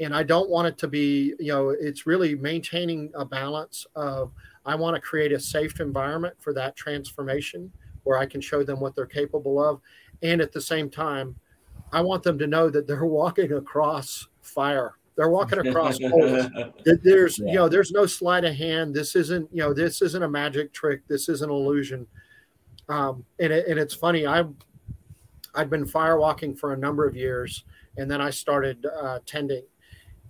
[0.01, 4.33] And I don't want it to be, you know, it's really maintaining a balance of,
[4.67, 7.71] I want to create a safe environment for that transformation
[8.05, 9.81] where I can show them what they're capable of.
[10.23, 11.37] And at the same time,
[11.93, 14.95] I want them to know that they're walking across fire.
[15.17, 15.99] They're walking across
[16.85, 17.47] There's, yeah.
[17.47, 18.95] you know, there's no sleight of hand.
[18.95, 21.07] This isn't, you know, this isn't a magic trick.
[21.09, 22.07] This is an illusion.
[22.89, 24.25] Um, and, it, and it's funny.
[24.25, 24.49] I've,
[25.55, 27.65] I'd been firewalking for a number of years,
[27.97, 29.65] and then I started uh, tending.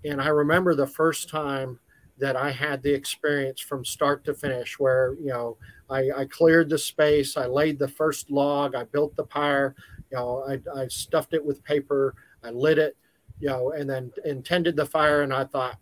[0.05, 1.79] And I remember the first time
[2.19, 5.57] that I had the experience from start to finish, where you know
[5.89, 9.75] I, I, cleared the space, I laid the first log, I built the pyre,
[10.11, 12.97] you know, I, I stuffed it with paper, I lit it,
[13.41, 15.79] you know, and then intended the fire, and I thought,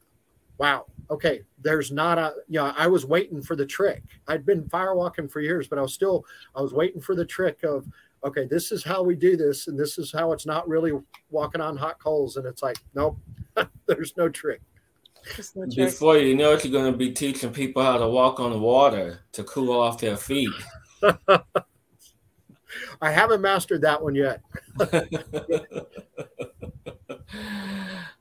[0.59, 4.03] wow, okay, there's not a, you know, I was waiting for the trick.
[4.27, 6.25] I'd been firewalking for years, but I was still,
[6.55, 7.87] I was waiting for the trick of,
[8.25, 10.93] okay, this is how we do this, and this is how it's not really
[11.31, 13.19] walking on hot coals, and it's like, nope,
[13.87, 14.61] there's no trick.
[15.75, 18.59] Before you know it, you're going to be teaching people how to walk on the
[18.59, 20.49] water to cool off their feet.
[23.01, 24.41] I haven't mastered that one yet.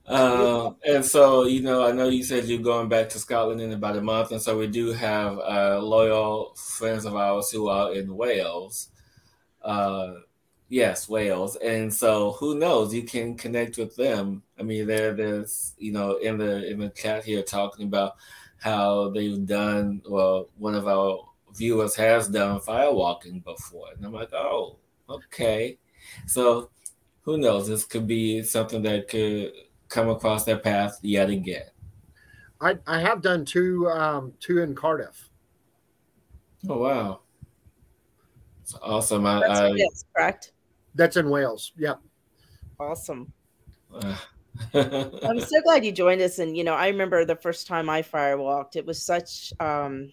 [0.06, 3.72] um, and so, you know, I know you said you're going back to Scotland in
[3.74, 7.94] about a month, and so we do have uh, loyal friends of ours who are
[7.94, 8.90] in Wales.
[9.62, 10.14] Uh,
[10.70, 11.56] Yes, Wales.
[11.58, 12.94] And so who knows?
[12.94, 14.44] You can connect with them.
[14.60, 18.16] I mean, there there's you know in the in the chat here talking about
[18.60, 24.34] how they've done well one of our viewers has done firewalking before, and I'm like,
[24.34, 24.78] oh,
[25.10, 25.78] okay.
[26.26, 26.70] So
[27.22, 27.68] who knows?
[27.68, 29.54] This could be something that could
[29.88, 31.68] come across their path yet again.
[32.60, 35.30] I, I have done two um, two in Cardiff.
[36.68, 37.22] Oh wow,
[38.68, 39.26] it's awesome!
[39.26, 40.52] I, That's I, yes, correct.
[40.94, 41.72] That's in Wales.
[41.78, 42.02] Yep.
[42.78, 43.32] Awesome.
[43.94, 44.18] uh,
[44.74, 46.40] I'm so glad you joined us.
[46.40, 48.76] And you know, I remember the first time I firewalked.
[48.76, 50.12] It was such um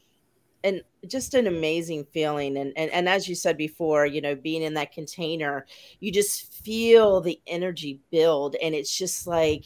[0.63, 2.57] and just an amazing feeling.
[2.57, 5.67] And, and and as you said before, you know, being in that container,
[5.99, 9.65] you just feel the energy build, and it's just like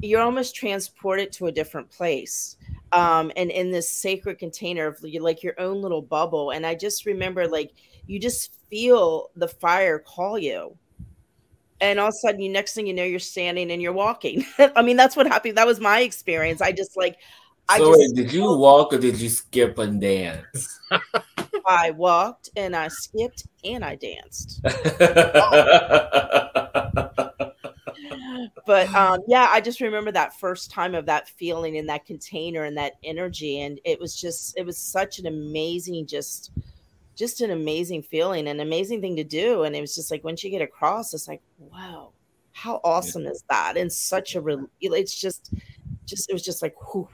[0.00, 2.56] you're almost transported to a different place.
[2.92, 6.50] Um, and in this sacred container of like your own little bubble.
[6.52, 7.72] And I just remember like
[8.08, 10.76] you just feel the fire call you.
[11.80, 14.44] And all of a sudden you next thing you know you're standing and you're walking.
[14.58, 15.56] I mean that's what happened.
[15.56, 16.60] That was my experience.
[16.60, 17.18] I just like
[17.68, 20.80] i so just wait, did you walk or did you skip and dance?
[21.66, 24.60] i walked and i skipped and i danced.
[28.66, 32.64] But um yeah i just remember that first time of that feeling in that container
[32.64, 33.60] and that energy.
[33.60, 36.50] And it was just it was such an amazing just
[37.18, 40.44] just an amazing feeling an amazing thing to do and it was just like once
[40.44, 42.10] you get across it's like wow
[42.52, 45.52] how awesome is that and such a re- it's just
[46.06, 47.08] just it was just like whew.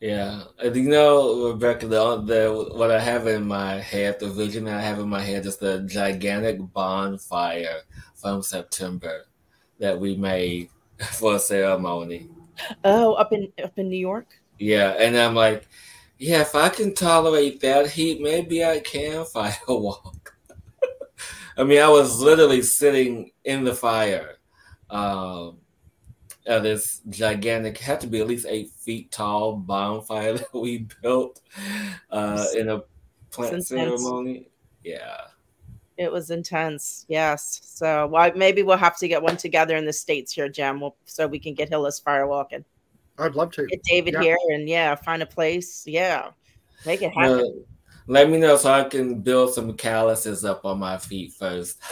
[0.00, 4.30] Yeah, uh, and you know, Rebecca, the, the what I have in my head, the
[4.30, 7.82] vision I have in my head is the gigantic bonfire
[8.14, 9.26] from September
[9.78, 10.70] that we made
[11.12, 12.30] for a ceremony.
[12.84, 14.26] oh up in up in new york
[14.58, 15.68] Yeah, and I'm like,
[16.20, 20.28] yeah, if I can tolerate that heat, maybe I can firewalk.
[21.56, 24.36] I mean, I was literally sitting in the fire.
[24.90, 25.58] Um,
[26.46, 31.40] of this gigantic, had to be at least eight feet tall bonfire that we built
[32.10, 32.82] uh, in a
[33.30, 34.48] plant ceremony.
[34.82, 35.20] Yeah.
[35.98, 39.92] it was intense yes so well, maybe we'll have to get one together in the
[39.92, 42.64] states here jim we'll, so we can get hillis firewalking
[43.20, 43.66] I'd love to.
[43.66, 44.22] get david Yeah.
[44.22, 46.30] here and yeah find a place yeah
[46.84, 47.44] make it happen Uh,
[48.06, 51.78] let me know so I can build some calluses up on my feet first.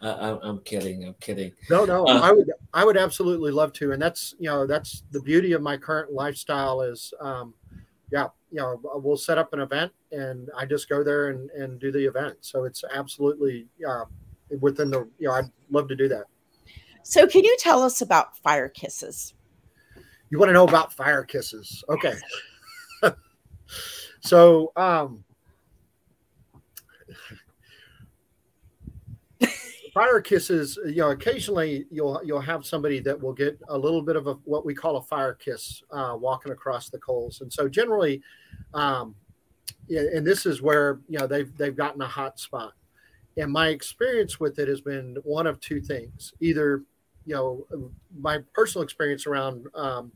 [0.00, 1.04] I, I'm, I'm kidding.
[1.04, 1.52] I'm kidding.
[1.68, 5.02] No, no, Uh, I would, I would absolutely love to, and that's you know that's
[5.10, 7.54] the beauty of my current lifestyle is, um,
[8.10, 11.78] yeah, you know we'll set up an event and I just go there and, and
[11.78, 14.04] do the event, so it's absolutely uh,
[14.60, 16.24] within the you know I'd love to do that.
[17.08, 19.32] So can you tell us about fire kisses
[20.28, 21.84] You want to know about fire kisses?
[21.88, 22.14] Okay.
[24.20, 25.22] so, um,
[29.94, 30.80] fire kisses.
[30.84, 34.34] You know, occasionally you'll you'll have somebody that will get a little bit of a
[34.44, 38.20] what we call a fire kiss uh, walking across the coals, and so generally,
[38.74, 39.14] um,
[39.88, 42.72] and this is where you know they've they've gotten a hot spot.
[43.38, 46.82] And my experience with it has been one of two things: either
[47.26, 47.66] you know
[48.18, 50.12] my personal experience around um,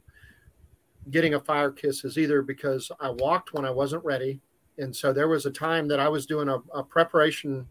[1.11, 4.41] getting a fire kiss is either because I walked when I wasn't ready.
[4.79, 7.67] And so there was a time that I was doing a, a preparation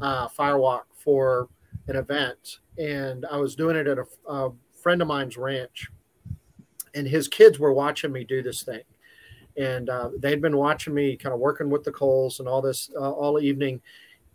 [0.00, 1.48] uh, fire walk for
[1.88, 5.88] an event, and I was doing it at a, a friend of mine's ranch.
[6.94, 8.82] And his kids were watching me do this thing.
[9.56, 12.90] And uh, they'd been watching me kind of working with the coals and all this
[12.94, 13.80] uh, all evening.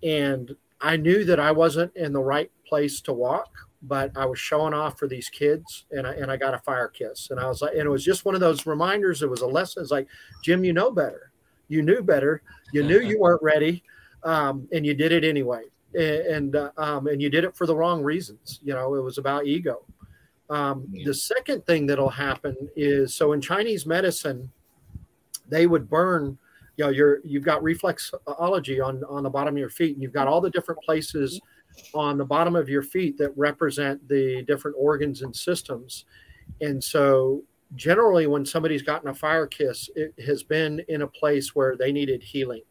[0.03, 4.39] And I knew that I wasn't in the right place to walk but I was
[4.39, 7.29] showing off for these kids and I, and I got a fire kiss.
[7.31, 9.21] And I was like, and it was just one of those reminders.
[9.23, 9.81] It was a lesson.
[9.81, 10.07] It's like,
[10.43, 11.31] Jim, you know better.
[11.69, 12.41] You knew better.
[12.73, 13.83] You knew you weren't ready.
[14.23, 15.63] Um, and you did it anyway.
[15.93, 18.59] And, and, uh, um, and you did it for the wrong reasons.
[18.63, 19.85] You know, it was about ego.
[20.49, 21.05] Um, Yeah.
[21.05, 24.51] The second thing that'll happen is, so in Chinese medicine,
[25.47, 26.37] they would burn,
[26.75, 30.13] you know, you're, you've got reflexology on, on the bottom of your feet and you've
[30.13, 31.39] got all the different places
[31.93, 36.05] on the bottom of your feet that represent the different organs and systems.
[36.61, 37.43] And so,
[37.75, 41.91] generally, when somebody's gotten a fire kiss, it has been in a place where they
[41.91, 42.63] needed healing.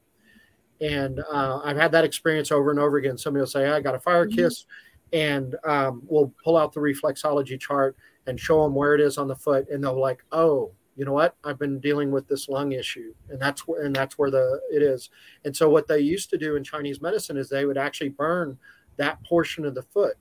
[0.80, 3.18] And uh, I've had that experience over and over again.
[3.18, 4.34] Somebody will say, I got a fire Mhm.
[4.36, 4.66] kiss,
[5.12, 7.96] and um, we'll pull out the reflexology chart
[8.26, 9.68] and show them where it is on the foot.
[9.70, 11.36] And they'll be like, oh, you know what?
[11.44, 13.14] I've been dealing with this lung issue.
[13.30, 15.10] And that's where, and that's where the, it is.
[15.44, 18.58] And so what they used to do in Chinese medicine is they would actually burn
[18.98, 20.16] that portion of the foot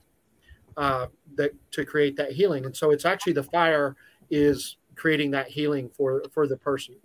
[0.78, 2.66] uh, that to create that healing.
[2.66, 3.96] And so it's actually the fire
[4.30, 6.96] is creating that healing for for the person.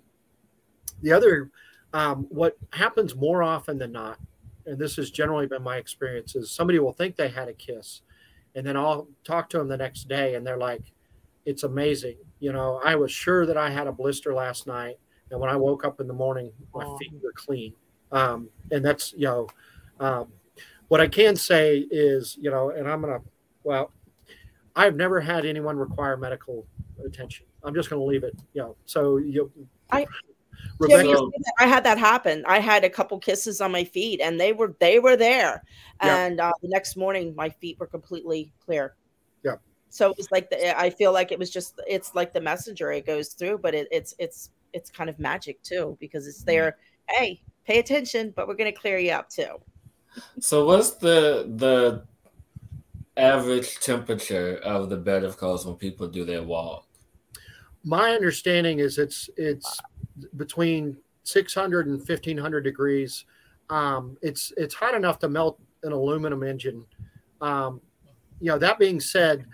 [1.02, 1.50] The other,
[1.92, 4.18] um, what happens more often than not,
[4.66, 8.02] and this has generally been my experience, is somebody will think they had a kiss,
[8.54, 10.92] and then I'll talk to them the next day, and they're like,
[11.44, 14.98] "It's amazing." You know, I was sure that I had a blister last night,
[15.32, 17.72] And when I woke up in the morning, my feet were clean.
[18.12, 19.48] Um, and that's, you know,
[19.98, 20.32] um,
[20.92, 23.26] what I can say is, you know, and I'm going to,
[23.64, 23.92] well,
[24.76, 26.66] I've never had anyone require medical
[27.02, 27.46] attention.
[27.64, 28.76] I'm just going to leave it, you know.
[28.84, 29.50] So you,
[29.90, 30.06] I-
[30.78, 31.16] Rebecca?
[31.58, 32.44] I had that happen.
[32.46, 35.64] I had a couple kisses on my feet, and they were they were there.
[36.02, 36.26] Yeah.
[36.26, 38.94] And uh, the next morning, my feet were completely clear.
[39.42, 39.56] Yeah.
[39.88, 40.78] So it was like the.
[40.78, 41.80] I feel like it was just.
[41.88, 42.92] It's like the messenger.
[42.92, 46.76] It goes through, but it, it's it's it's kind of magic too because it's there.
[47.08, 49.56] Hey, pay attention, but we're going to clear you up too.
[50.40, 52.04] So what's the the
[53.16, 56.86] average temperature of the bed of coals when people do their walk?
[57.84, 59.80] my understanding is it's it's
[60.36, 63.24] between 600 and 1500 degrees.
[63.70, 66.84] Um, it's it's hot enough to melt an aluminum engine.
[67.40, 67.80] Um,
[68.40, 69.46] you know that being said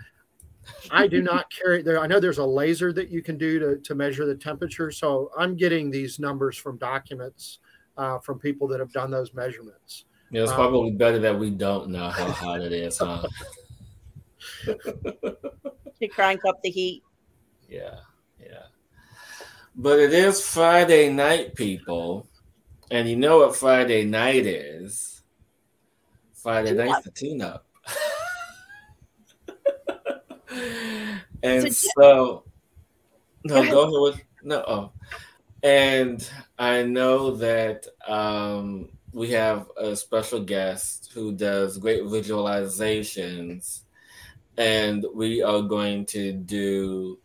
[0.91, 3.77] i do not carry there i know there's a laser that you can do to,
[3.77, 4.91] to measure the temperature.
[4.91, 7.59] So i'm getting these numbers from documents
[7.97, 11.49] uh, from people that have done those measurements Yeah, it's Um, probably better that we
[11.49, 13.25] don't know how hot it is, huh?
[15.99, 17.03] To crank up the heat.
[17.67, 17.97] Yeah,
[18.39, 18.67] yeah.
[19.75, 22.25] But it is Friday night, people.
[22.89, 25.21] And you know what Friday night is?
[26.33, 27.65] Friday Tune night's the tune up.
[31.43, 32.43] and So- so,
[33.43, 34.63] no, go ahead with no.
[34.67, 34.91] Oh.
[35.63, 36.25] And
[36.57, 43.81] I know that um, we have a special guest who does great visualizations,
[44.57, 47.19] and we are going to do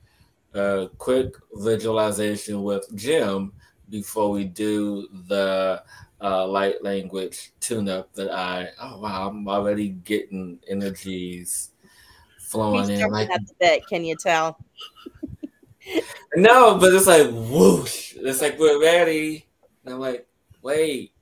[0.55, 3.53] a quick visualization with Jim
[3.91, 5.82] before we do the
[6.20, 11.70] uh, light language tune up that I oh wow I'm already getting energies
[12.39, 13.87] flowing He's in like at the bit.
[13.87, 14.59] Can you tell?
[16.37, 19.47] no but it's like whoosh it's like we're ready
[19.85, 20.26] and I'm like
[20.62, 21.12] wait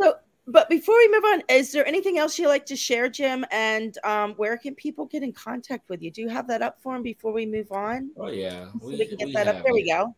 [0.00, 0.14] So,
[0.46, 3.44] but before we move on, is there anything else you'd like to share, Jim?
[3.50, 6.10] And um, where can people get in contact with you?
[6.10, 8.10] Do you have that up for them before we move on?
[8.18, 9.64] oh yeah So we, can get that up.
[9.64, 10.14] There we go.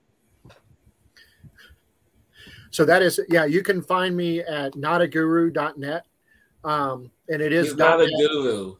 [2.70, 6.04] so that is yeah you can find me at notaguru.net
[6.64, 8.76] um, and it is He's not a guru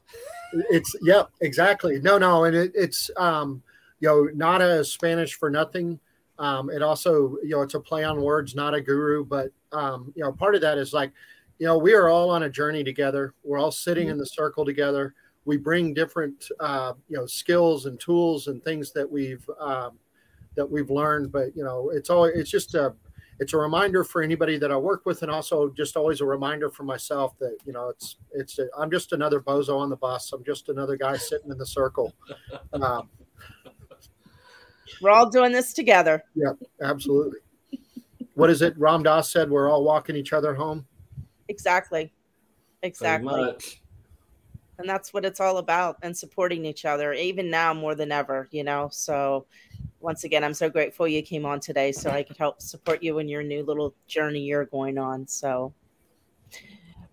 [0.70, 3.62] it's yep exactly no no and it, it's um
[4.00, 5.98] you know not a spanish for nothing
[6.38, 10.12] um it also you know it's a play on words not a guru but um
[10.14, 11.12] you know part of that is like
[11.58, 14.64] you know we are all on a journey together we're all sitting in the circle
[14.64, 15.14] together
[15.44, 19.98] we bring different uh you know skills and tools and things that we've um
[20.56, 22.94] that we've learned but you know it's all it's just a
[23.40, 26.70] it's a reminder for anybody that I work with, and also just always a reminder
[26.70, 30.32] for myself that you know it's it's a, I'm just another bozo on the bus.
[30.32, 32.12] I'm just another guy sitting in the circle.
[32.72, 33.08] Um,
[35.00, 36.22] We're all doing this together.
[36.34, 37.38] Yeah, absolutely.
[38.34, 38.78] What is it?
[38.78, 40.86] Ram Dass said we're all walking each other home.
[41.48, 42.12] Exactly.
[42.82, 43.56] Exactly.
[44.78, 48.46] And that's what it's all about and supporting each other, even now more than ever,
[48.52, 48.88] you know.
[48.92, 49.46] So,
[50.00, 53.18] once again, I'm so grateful you came on today so I could help support you
[53.18, 55.26] in your new little journey you're going on.
[55.26, 55.74] So,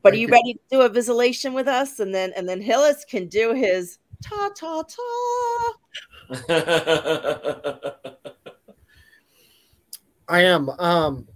[0.04, 0.34] but are you you.
[0.34, 2.00] ready to do a visualization with us?
[2.00, 5.74] And then, and then Hillis can do his ta ta ta.
[10.28, 10.70] I am.
[10.70, 11.28] Um,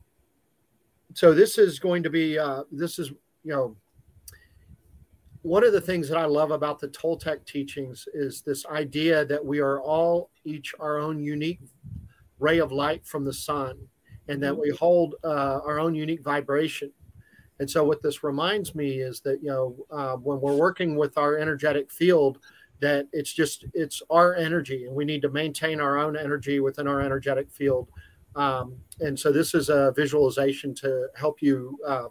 [1.14, 2.38] so this is going to be.
[2.38, 3.10] Uh, this is
[3.44, 3.76] you know.
[5.42, 9.44] One of the things that I love about the Toltec teachings is this idea that
[9.44, 11.62] we are all each our own unique
[12.40, 13.78] ray of light from the sun,
[14.28, 16.92] and that we hold uh, our own unique vibration.
[17.60, 21.18] And so, what this reminds me is that you know uh, when we're working with
[21.18, 22.40] our energetic field,
[22.80, 26.88] that it's just it's our energy, and we need to maintain our own energy within
[26.88, 27.90] our energetic field.
[28.36, 32.08] Um, and so this is a visualization to help you, uh,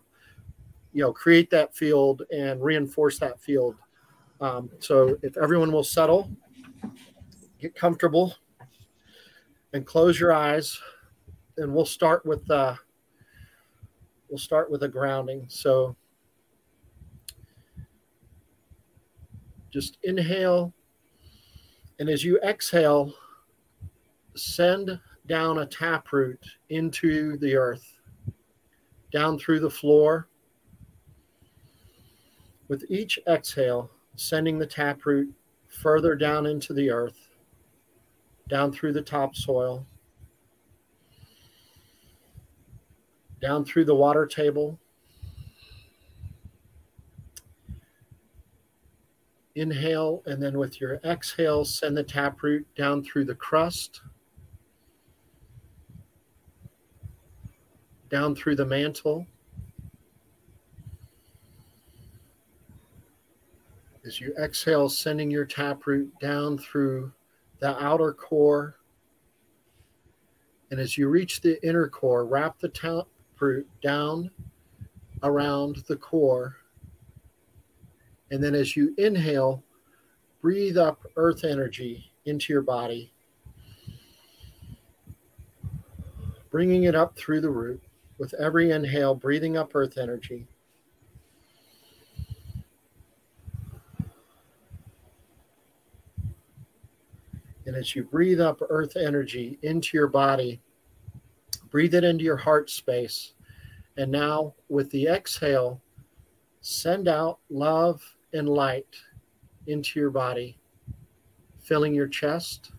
[0.93, 3.77] you know, create that field and reinforce that field.
[4.41, 6.31] Um, so if everyone will settle,
[7.61, 8.35] get comfortable,
[9.73, 10.81] and close your eyes,
[11.57, 12.75] and we'll start with uh,
[14.29, 15.47] we'll start with a grounding.
[15.49, 15.97] So
[19.71, 20.73] just inhale,
[21.99, 23.13] and as you exhale,
[24.35, 28.01] send down a taproot into the earth,
[29.13, 30.29] down through the floor.
[32.69, 35.33] With each exhale, sending the taproot
[35.69, 37.19] further down into the earth,
[38.49, 39.87] down through the topsoil,
[43.41, 44.79] down through the water table.
[49.59, 54.01] Inhale, and then with your exhale, send the taproot down through the crust
[58.09, 59.27] down through the mantle.
[64.07, 67.13] As you exhale, sending your taproot down through
[67.59, 68.77] the outer core.
[70.71, 74.31] And as you reach the inner core, wrap the taproot down
[75.23, 76.58] around the core.
[78.31, 79.63] And then as you inhale,
[80.41, 83.13] breathe up earth energy into your body,
[86.51, 87.83] bringing it up through the root.
[88.19, 90.49] With every inhale, breathing up earth energy.
[97.65, 100.61] And as you breathe up earth energy into your body,
[101.71, 103.35] breathe it into your heart space.
[103.97, 105.81] And now, with the exhale,
[106.61, 108.03] send out love
[108.33, 108.97] and light
[109.67, 110.59] into your body,
[111.61, 112.71] filling your chest.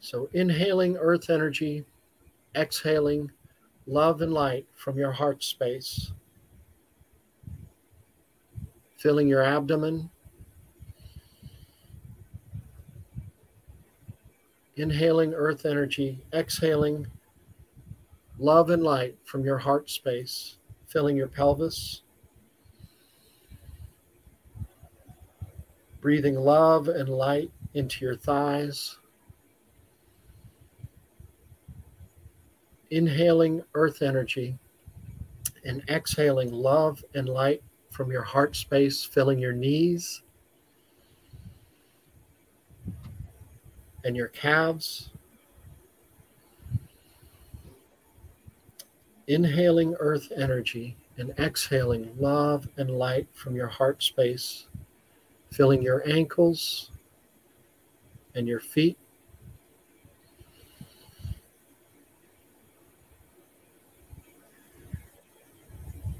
[0.00, 1.84] So, inhaling earth energy,
[2.56, 3.30] exhaling
[3.86, 6.12] love and light from your heart space,
[8.96, 10.10] filling your abdomen,
[14.76, 17.06] inhaling earth energy, exhaling
[18.38, 20.56] love and light from your heart space,
[20.92, 22.02] filling your pelvis.
[26.00, 28.98] Breathing love and light into your thighs.
[32.90, 34.58] Inhaling earth energy
[35.64, 40.22] and exhaling love and light from your heart space, filling your knees
[44.04, 45.11] and your calves.
[49.32, 54.66] Inhaling earth energy and exhaling love and light from your heart space,
[55.50, 56.90] filling your ankles
[58.34, 58.98] and your feet.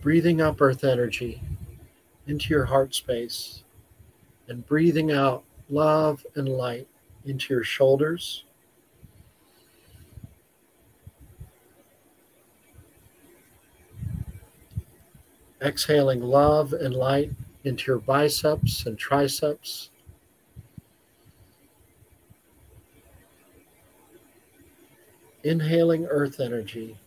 [0.00, 1.42] Breathing up earth energy
[2.26, 3.62] into your heart space
[4.48, 6.88] and breathing out love and light
[7.26, 8.44] into your shoulders.
[15.62, 17.30] Exhaling love and light
[17.64, 19.90] into your biceps and triceps.
[25.44, 26.98] Inhaling earth energy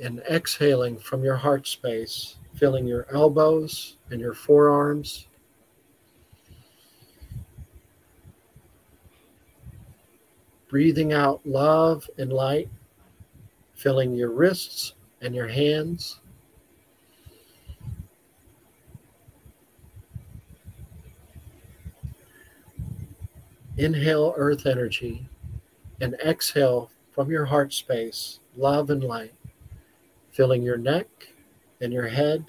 [0.00, 5.26] and exhaling from your heart space, filling your elbows and your forearms
[10.68, 12.68] breathing out love and light,
[13.74, 16.20] filling your wrists and your hands.
[23.76, 25.28] Inhale earth energy
[26.00, 29.34] and exhale from your heart space love and light,
[30.30, 31.06] filling your neck
[31.80, 32.46] and your head.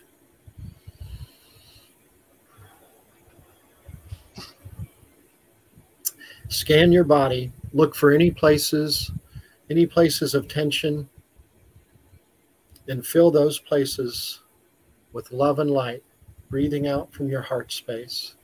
[6.49, 9.11] Scan your body look for any places,
[9.69, 11.07] any places of tension,
[12.88, 14.41] and fill those places
[15.13, 16.03] with love and light,
[16.49, 18.37] breathing out from your heart space.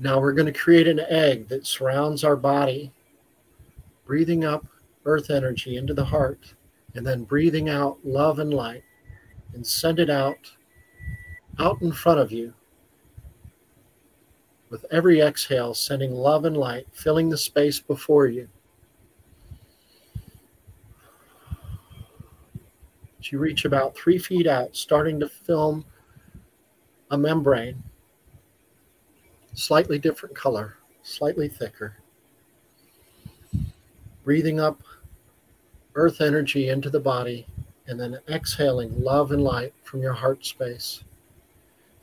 [0.00, 2.92] Now we're going to create an egg that surrounds our body,
[4.06, 4.64] breathing up
[5.04, 6.54] earth energy into the heart,
[6.94, 8.84] and then breathing out love and light
[9.54, 10.52] and send it out,
[11.58, 12.54] out in front of you.
[14.70, 18.48] With every exhale, sending love and light, filling the space before you.
[23.18, 25.84] As you reach about three feet out, starting to film
[27.10, 27.82] a membrane,
[29.58, 31.96] slightly different color, slightly thicker.
[34.22, 34.80] Breathing up
[35.96, 37.44] earth energy into the body,
[37.88, 41.02] and then exhaling love and light from your heart space,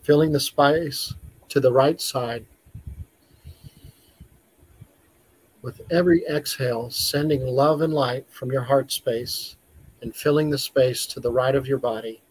[0.01, 1.14] filling the space
[1.47, 2.45] to the right side.
[5.62, 9.56] With every exhale, sending love and light from your heart space
[10.01, 12.22] and filling the space to the right of your body.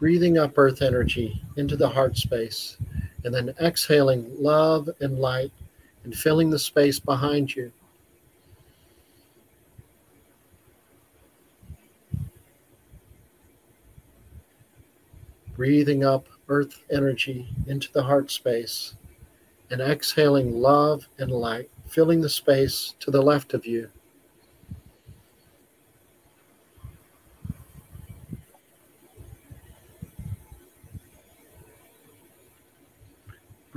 [0.00, 2.78] Breathing up earth energy into the heart space
[3.22, 5.52] and then exhaling love and light
[6.04, 7.70] and filling the space behind you.
[15.54, 18.94] Breathing up earth energy into the heart space
[19.70, 23.90] and exhaling love and light, filling the space to the left of you.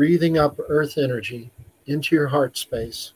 [0.04, 1.50] Breathing up earth energy
[1.86, 3.14] into your heart space.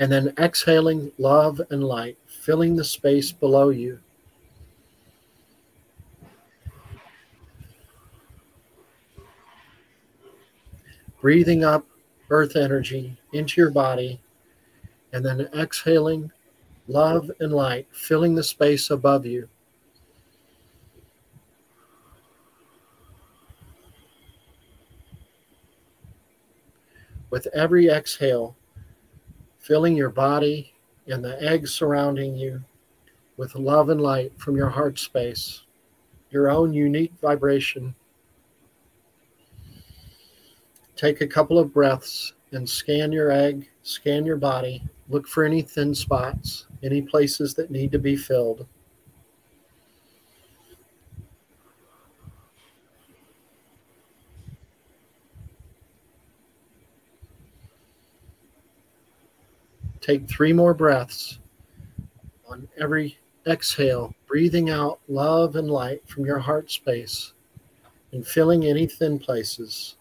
[0.00, 4.00] And then exhaling love and light, filling the space below you.
[11.20, 11.86] breathing up
[12.30, 14.18] earth energy into your body,
[15.12, 16.32] and then exhaling
[16.88, 19.48] love and light, filling the space above you.
[27.34, 28.54] With every exhale,
[29.58, 30.72] filling your body
[31.08, 32.62] and the eggs surrounding you
[33.36, 35.64] with love and light from your heart space,
[36.30, 37.96] your own unique vibration
[40.94, 45.60] Take a couple of breaths and scan your egg, scan your body, look for any
[45.60, 48.64] thin spots, any places that need to be filled.
[60.04, 61.38] Take three more breaths
[62.46, 67.32] on every exhale, breathing out love and light from your heart space
[68.12, 69.96] and filling any thin places.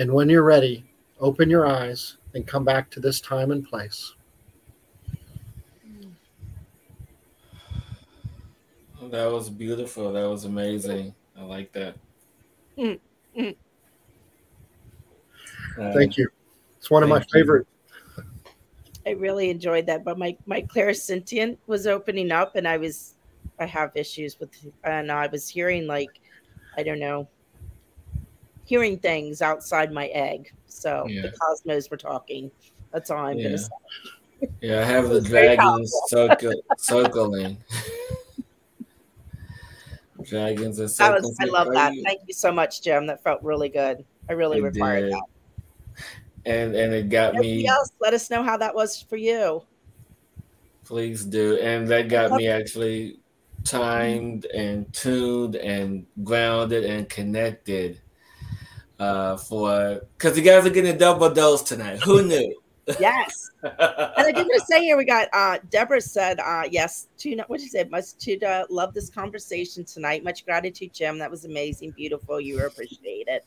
[0.00, 0.82] And when you're ready,
[1.20, 4.14] open your eyes and come back to this time and place.
[9.10, 10.10] That was beautiful.
[10.10, 11.14] That was amazing.
[11.38, 11.96] I like that.
[12.78, 13.50] Mm-hmm.
[15.76, 16.30] Thank you.
[16.78, 17.66] It's one of my favorite.
[19.06, 23.16] I really enjoyed that, but my my clairsentient was opening up, and I was
[23.58, 24.50] I have issues with,
[24.84, 26.20] and I was hearing like
[26.78, 27.28] I don't know
[28.70, 30.52] hearing things outside my egg.
[30.68, 31.22] So yeah.
[31.22, 32.52] the cosmos were talking.
[32.92, 33.42] That's all I'm yeah.
[33.42, 34.48] going to say.
[34.60, 37.58] Yeah, I have the dragons circle, circling.
[40.22, 41.22] dragons are circling.
[41.24, 41.92] Was, I love that.
[42.04, 43.06] Thank you so much, Jim.
[43.06, 44.04] That felt really good.
[44.28, 45.14] I really it required did.
[45.14, 45.24] that.
[46.46, 47.66] And and it got me.
[47.66, 49.64] Else, let us know how that was for you.
[50.84, 51.58] Please do.
[51.58, 53.18] And that got me actually
[53.64, 58.00] timed and tuned and grounded and connected
[59.00, 62.00] uh, for because you guys are getting a double dose tonight.
[62.04, 62.54] Who knew?
[62.98, 63.50] yes.
[63.62, 67.36] and I did want to say here we got uh Deborah said uh yes to
[67.46, 70.22] what did you say much to uh, love this conversation tonight.
[70.22, 71.18] Much gratitude, Jim.
[71.18, 72.40] That was amazing, beautiful.
[72.40, 73.42] You were appreciated.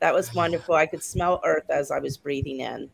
[0.00, 0.74] That was wonderful.
[0.74, 2.90] I could smell earth as I was breathing in.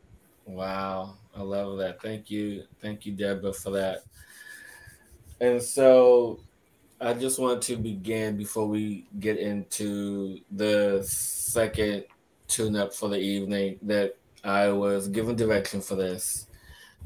[0.47, 1.15] Wow.
[1.37, 2.01] I love that.
[2.01, 2.65] Thank you.
[2.81, 4.05] Thank you, Deborah, for that.
[5.41, 6.41] And so
[7.05, 12.05] I just want to begin before we get into the second
[12.49, 16.47] tune up for the evening that I was given direction for this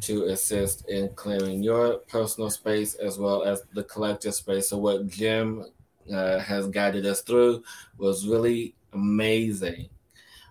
[0.03, 4.69] to assist in clearing your personal space as well as the collective space.
[4.69, 5.65] So, what Jim
[6.15, 7.65] uh, has guided us through
[7.97, 9.89] was really amazing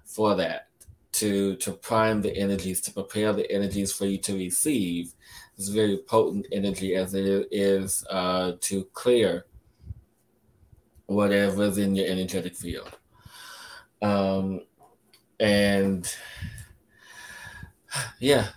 [0.03, 0.67] for that
[1.13, 5.13] to to prime the energies to prepare the energies for you to receive
[5.57, 9.45] this very potent energy as it is uh, to clear
[11.07, 12.97] whatever's in your energetic field.
[14.01, 14.61] Um,
[15.39, 16.13] and
[18.19, 18.47] yeah,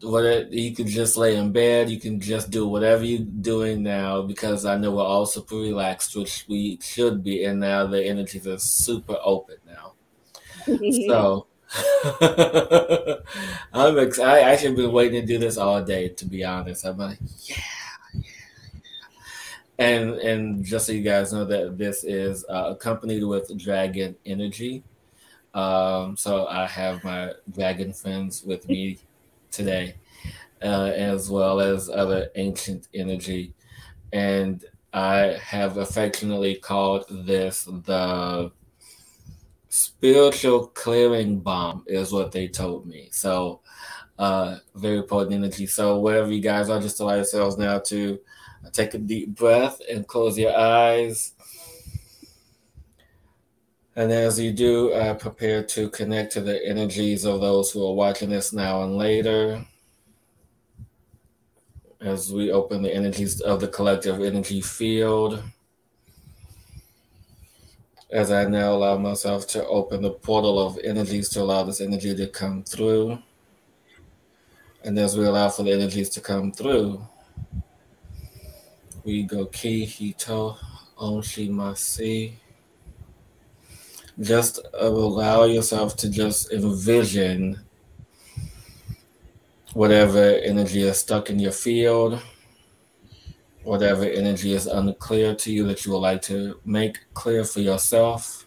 [0.00, 4.22] what you can just lay in bed, you can just do whatever you're doing now
[4.22, 8.46] because I know we're all super relaxed, which we should be, and now the energies
[8.46, 9.92] are super open now.
[11.06, 11.46] so
[13.72, 16.08] I'm ex- I actually been waiting to do this all day.
[16.10, 17.18] To be honest, I'm like,
[17.48, 17.56] yeah,
[18.14, 18.64] yeah, yeah.
[19.78, 24.82] And and just so you guys know that this is uh, accompanied with Dragon Energy.
[25.54, 28.98] Um, so I have my dragon friends with me
[29.50, 29.96] today,
[30.62, 33.54] uh, as well as other ancient energy,
[34.12, 38.52] and I have affectionately called this the
[39.72, 43.08] spiritual clearing bomb is what they told me.
[43.10, 43.62] So,
[44.18, 45.66] uh, very potent energy.
[45.66, 48.20] So, wherever you guys are, just allow yourselves now to
[48.72, 51.32] take a deep breath and close your eyes.
[53.96, 57.94] And as you do, uh, prepare to connect to the energies of those who are
[57.94, 59.64] watching this now and later.
[62.02, 65.40] as we open the energies of the collective energy field.
[68.12, 72.14] As I now allow myself to open the portal of energies to allow this energy
[72.14, 73.18] to come through.
[74.84, 77.00] And as we allow for the energies to come through,
[79.02, 80.58] we go ki hito
[80.98, 82.34] onshi masi.
[84.20, 87.60] Just allow yourself to just envision
[89.72, 92.20] whatever energy is stuck in your field,
[93.64, 98.46] whatever energy is unclear to you that you would like to make clear for yourself,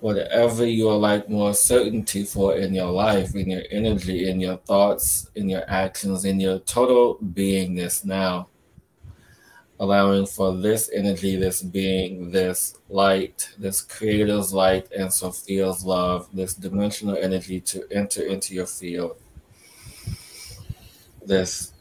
[0.00, 4.56] whatever you would like more certainty for in your life, in your energy, in your
[4.58, 8.48] thoughts, in your actions, in your total beingness now.
[9.80, 16.54] Allowing for this energy, this being, this light, this creator's light, and Sophia's love, this
[16.54, 19.16] dimensional energy to enter into your field
[21.26, 21.72] this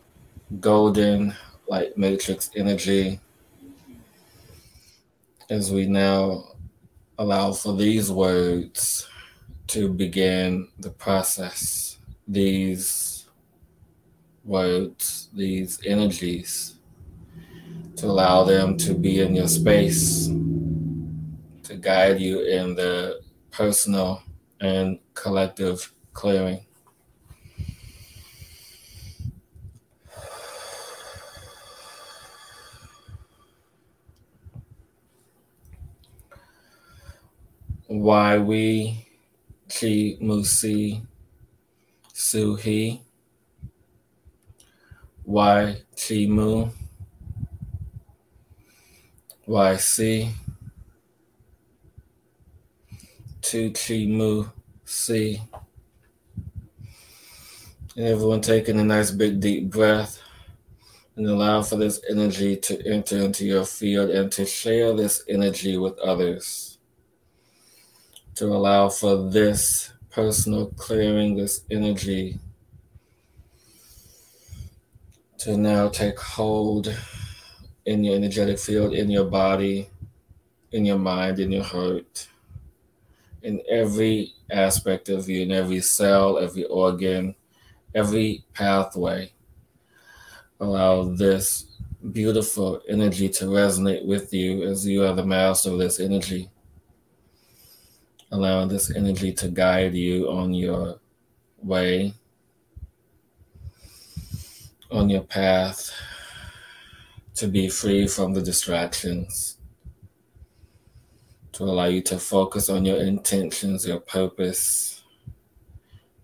[0.60, 1.36] golden
[1.72, 3.18] light matrix energy
[5.50, 6.44] as we now
[7.18, 9.08] allow for these words
[9.68, 11.98] to begin the process.
[12.28, 13.30] These
[14.44, 16.76] words, these energies,
[17.96, 20.28] to allow them to be in your space,
[21.64, 24.24] to guide you in the personal
[24.60, 26.66] and collective clearing.
[37.94, 39.06] We
[39.68, 41.06] Chi Musi
[42.14, 43.02] Suhi
[45.26, 46.70] Y Chi Mu.
[49.46, 50.30] Y C
[53.42, 54.46] Tu Chi Mu
[54.86, 55.42] C.
[57.98, 60.22] And everyone taking a nice big deep breath
[61.18, 65.76] and allow for this energy to enter into your field and to share this energy
[65.76, 66.71] with others
[68.42, 72.40] to allow for this personal clearing, this energy
[75.38, 76.92] to now take hold
[77.86, 79.88] in your energetic field, in your body,
[80.72, 82.30] in your mind, in your heart,
[83.44, 87.36] in every aspect of you, in every cell, every organ,
[87.94, 89.32] every pathway.
[90.60, 91.66] Allow this
[92.12, 96.50] beautiful energy to resonate with you as you are the master of this energy
[98.32, 101.00] allowing this energy to guide you on your
[101.62, 102.14] way,
[104.90, 105.92] on your path,
[107.36, 109.58] to be free from the distractions,
[111.52, 115.04] to allow you to focus on your intentions, your purpose,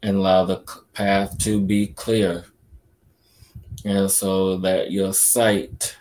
[0.01, 2.45] and allow the path to be clear.
[3.83, 5.97] And so that your sight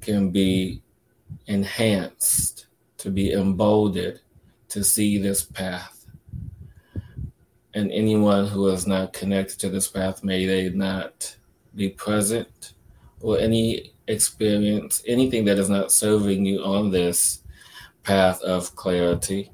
[0.00, 0.82] can be
[1.46, 2.66] enhanced,
[2.98, 4.20] to be emboldened
[4.74, 6.04] to see this path.
[7.74, 11.36] And anyone who is not connected to this path, may they not
[11.76, 12.72] be present
[13.20, 17.42] or any experience, anything that is not serving you on this
[18.02, 19.52] path of clarity.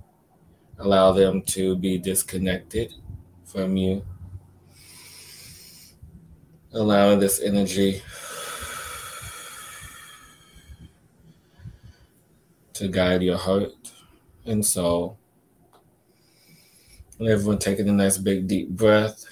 [0.79, 2.95] Allow them to be disconnected
[3.45, 4.03] from you.
[6.73, 8.01] Allowing this energy
[12.73, 13.90] to guide your heart
[14.51, 15.17] and so,
[17.21, 19.25] everyone taking a nice big deep breath.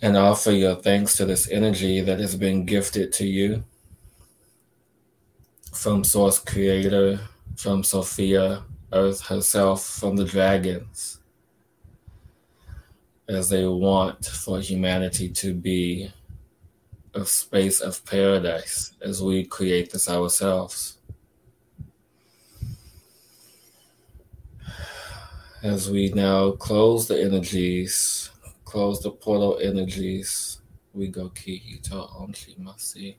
[0.00, 3.64] And offer your thanks to this energy that has been gifted to you
[5.74, 7.20] from Source Creator,
[7.56, 8.62] from Sophia,
[8.92, 11.20] Earth herself, from the dragons,
[13.28, 16.10] as they want for humanity to be
[17.14, 20.95] a space of paradise as we create this ourselves.
[25.66, 28.30] As we now close the energies,
[28.64, 30.60] close the portal energies,
[30.94, 33.16] we go Kihito Onshi Masi.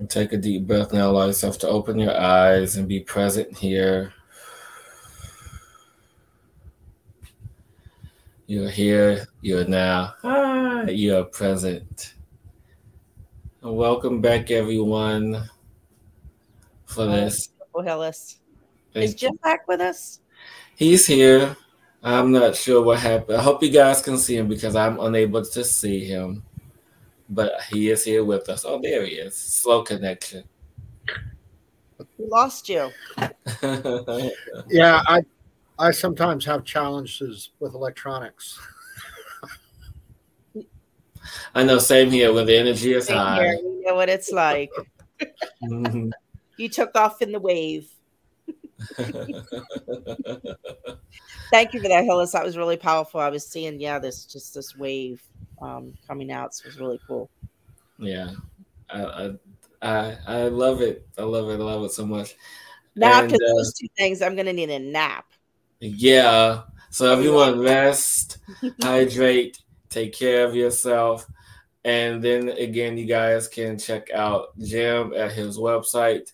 [0.00, 1.10] And take a deep breath now.
[1.10, 4.12] Allow yourself to open your eyes and be present here.
[8.46, 12.14] You're here, you're now, ah, you're present.
[13.62, 15.48] And welcome back, everyone,
[16.86, 17.50] for this.
[17.84, 18.40] Hillis.
[18.94, 20.20] Is Jim back with us?
[20.78, 21.56] He's here.
[22.04, 23.36] I'm not sure what happened.
[23.36, 26.44] I hope you guys can see him because I'm unable to see him.
[27.28, 28.64] But he is here with us.
[28.64, 29.36] Oh, there he is.
[29.36, 30.44] Slow connection.
[32.16, 32.90] We lost you.
[34.70, 35.24] yeah, I
[35.80, 38.60] I sometimes have challenges with electronics.
[41.56, 43.42] I know, same here when the energy is Same high.
[43.42, 43.58] here.
[43.64, 44.70] We know what it's like.
[45.64, 46.12] Mhm.
[46.56, 47.90] You took off in the wave.
[51.50, 52.32] Thank you for that, Hillis.
[52.32, 53.20] That was really powerful.
[53.20, 55.22] I was seeing, yeah, this just this wave
[55.60, 56.54] um, coming out.
[56.54, 57.30] So it was really cool.
[57.98, 58.30] yeah,
[58.90, 59.32] I,
[59.82, 61.06] I I love it.
[61.16, 61.54] I love it.
[61.60, 62.36] I love it so much.
[62.94, 65.26] Now, after uh, those two things, I'm gonna need a nap.
[65.80, 66.62] Yeah.
[66.90, 68.38] So everyone rest,
[68.82, 69.58] hydrate,
[69.90, 71.26] take care of yourself.
[71.84, 76.32] And then again, you guys can check out Jim at his website.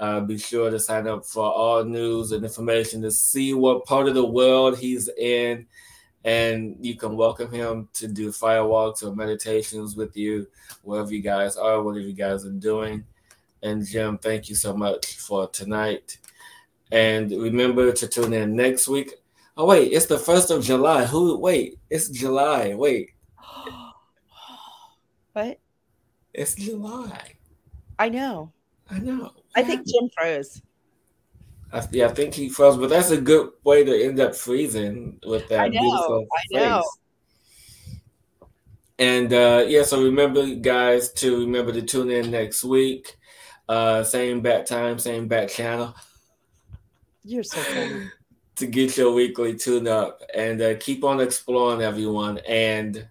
[0.00, 4.08] Uh, be sure to sign up for all news and information to see what part
[4.08, 5.66] of the world he's in.
[6.24, 10.46] And you can welcome him to do firewalks or meditations with you,
[10.82, 13.04] wherever you guys are, whatever you guys are doing.
[13.62, 16.18] And Jim, thank you so much for tonight.
[16.90, 19.12] And remember to tune in next week.
[19.56, 21.04] Oh wait, it's the first of July.
[21.04, 21.38] Who?
[21.38, 22.74] Wait, it's July.
[22.74, 23.10] Wait,
[25.32, 25.60] what?
[26.32, 27.34] it's July.
[27.98, 28.52] I know.
[28.90, 29.32] I know.
[29.56, 30.62] I think Jim froze.
[31.72, 35.18] I, yeah, I think he froze, but that's a good way to end up freezing
[35.26, 36.82] with that I know, beautiful I know.
[36.82, 36.98] face.
[38.98, 43.16] And uh, yeah, so remember, guys, to remember to tune in next week.
[43.68, 45.94] Uh, same bat time, same bat channel.
[47.24, 48.10] You're so funny.
[48.56, 53.08] to get your weekly tune up and uh, keep on exploring everyone and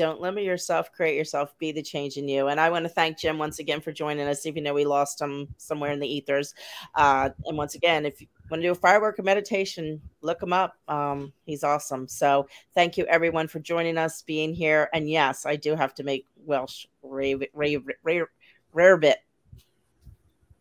[0.00, 2.48] Don't limit yourself, create yourself, be the change in you.
[2.48, 5.20] And I want to thank Jim once again for joining us, even though we lost
[5.20, 6.54] him somewhere in the ethers.
[6.94, 10.54] Uh, and once again, if you want to do a firewalk or meditation, look him
[10.54, 10.78] up.
[10.88, 12.08] Um, he's awesome.
[12.08, 14.88] So thank you everyone for joining us, being here.
[14.94, 18.24] And yes, I do have to make Welsh rave, rave, rave,
[18.72, 19.18] rare bit.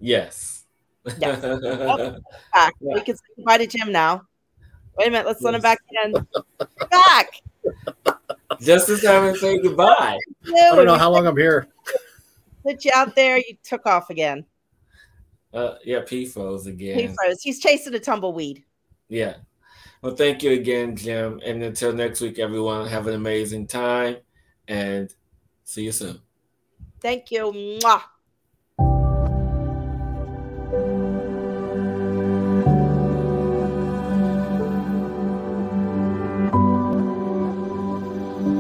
[0.02, 0.66] yes
[1.18, 1.40] Yes.
[1.42, 2.16] Back.
[2.82, 2.96] Yeah.
[2.96, 4.24] We can say goodbye to Jim now.
[4.98, 6.28] Wait a minute, let's let him back in.
[6.92, 7.42] back.
[8.62, 11.68] just as time and say goodbye I don't know how long I'm here.
[12.64, 13.38] Put you out there.
[13.38, 14.46] You took off again.
[15.54, 17.42] uh, yeah p froze He again froze.
[17.42, 18.64] He's chasing a tumbleweed.
[19.08, 19.36] yeah
[20.02, 24.18] well thank you again jim and until next week everyone have an amazing time
[24.68, 25.14] and
[25.64, 26.20] see you soon
[27.02, 27.46] Thank you.
[27.52, 28.02] Mwah.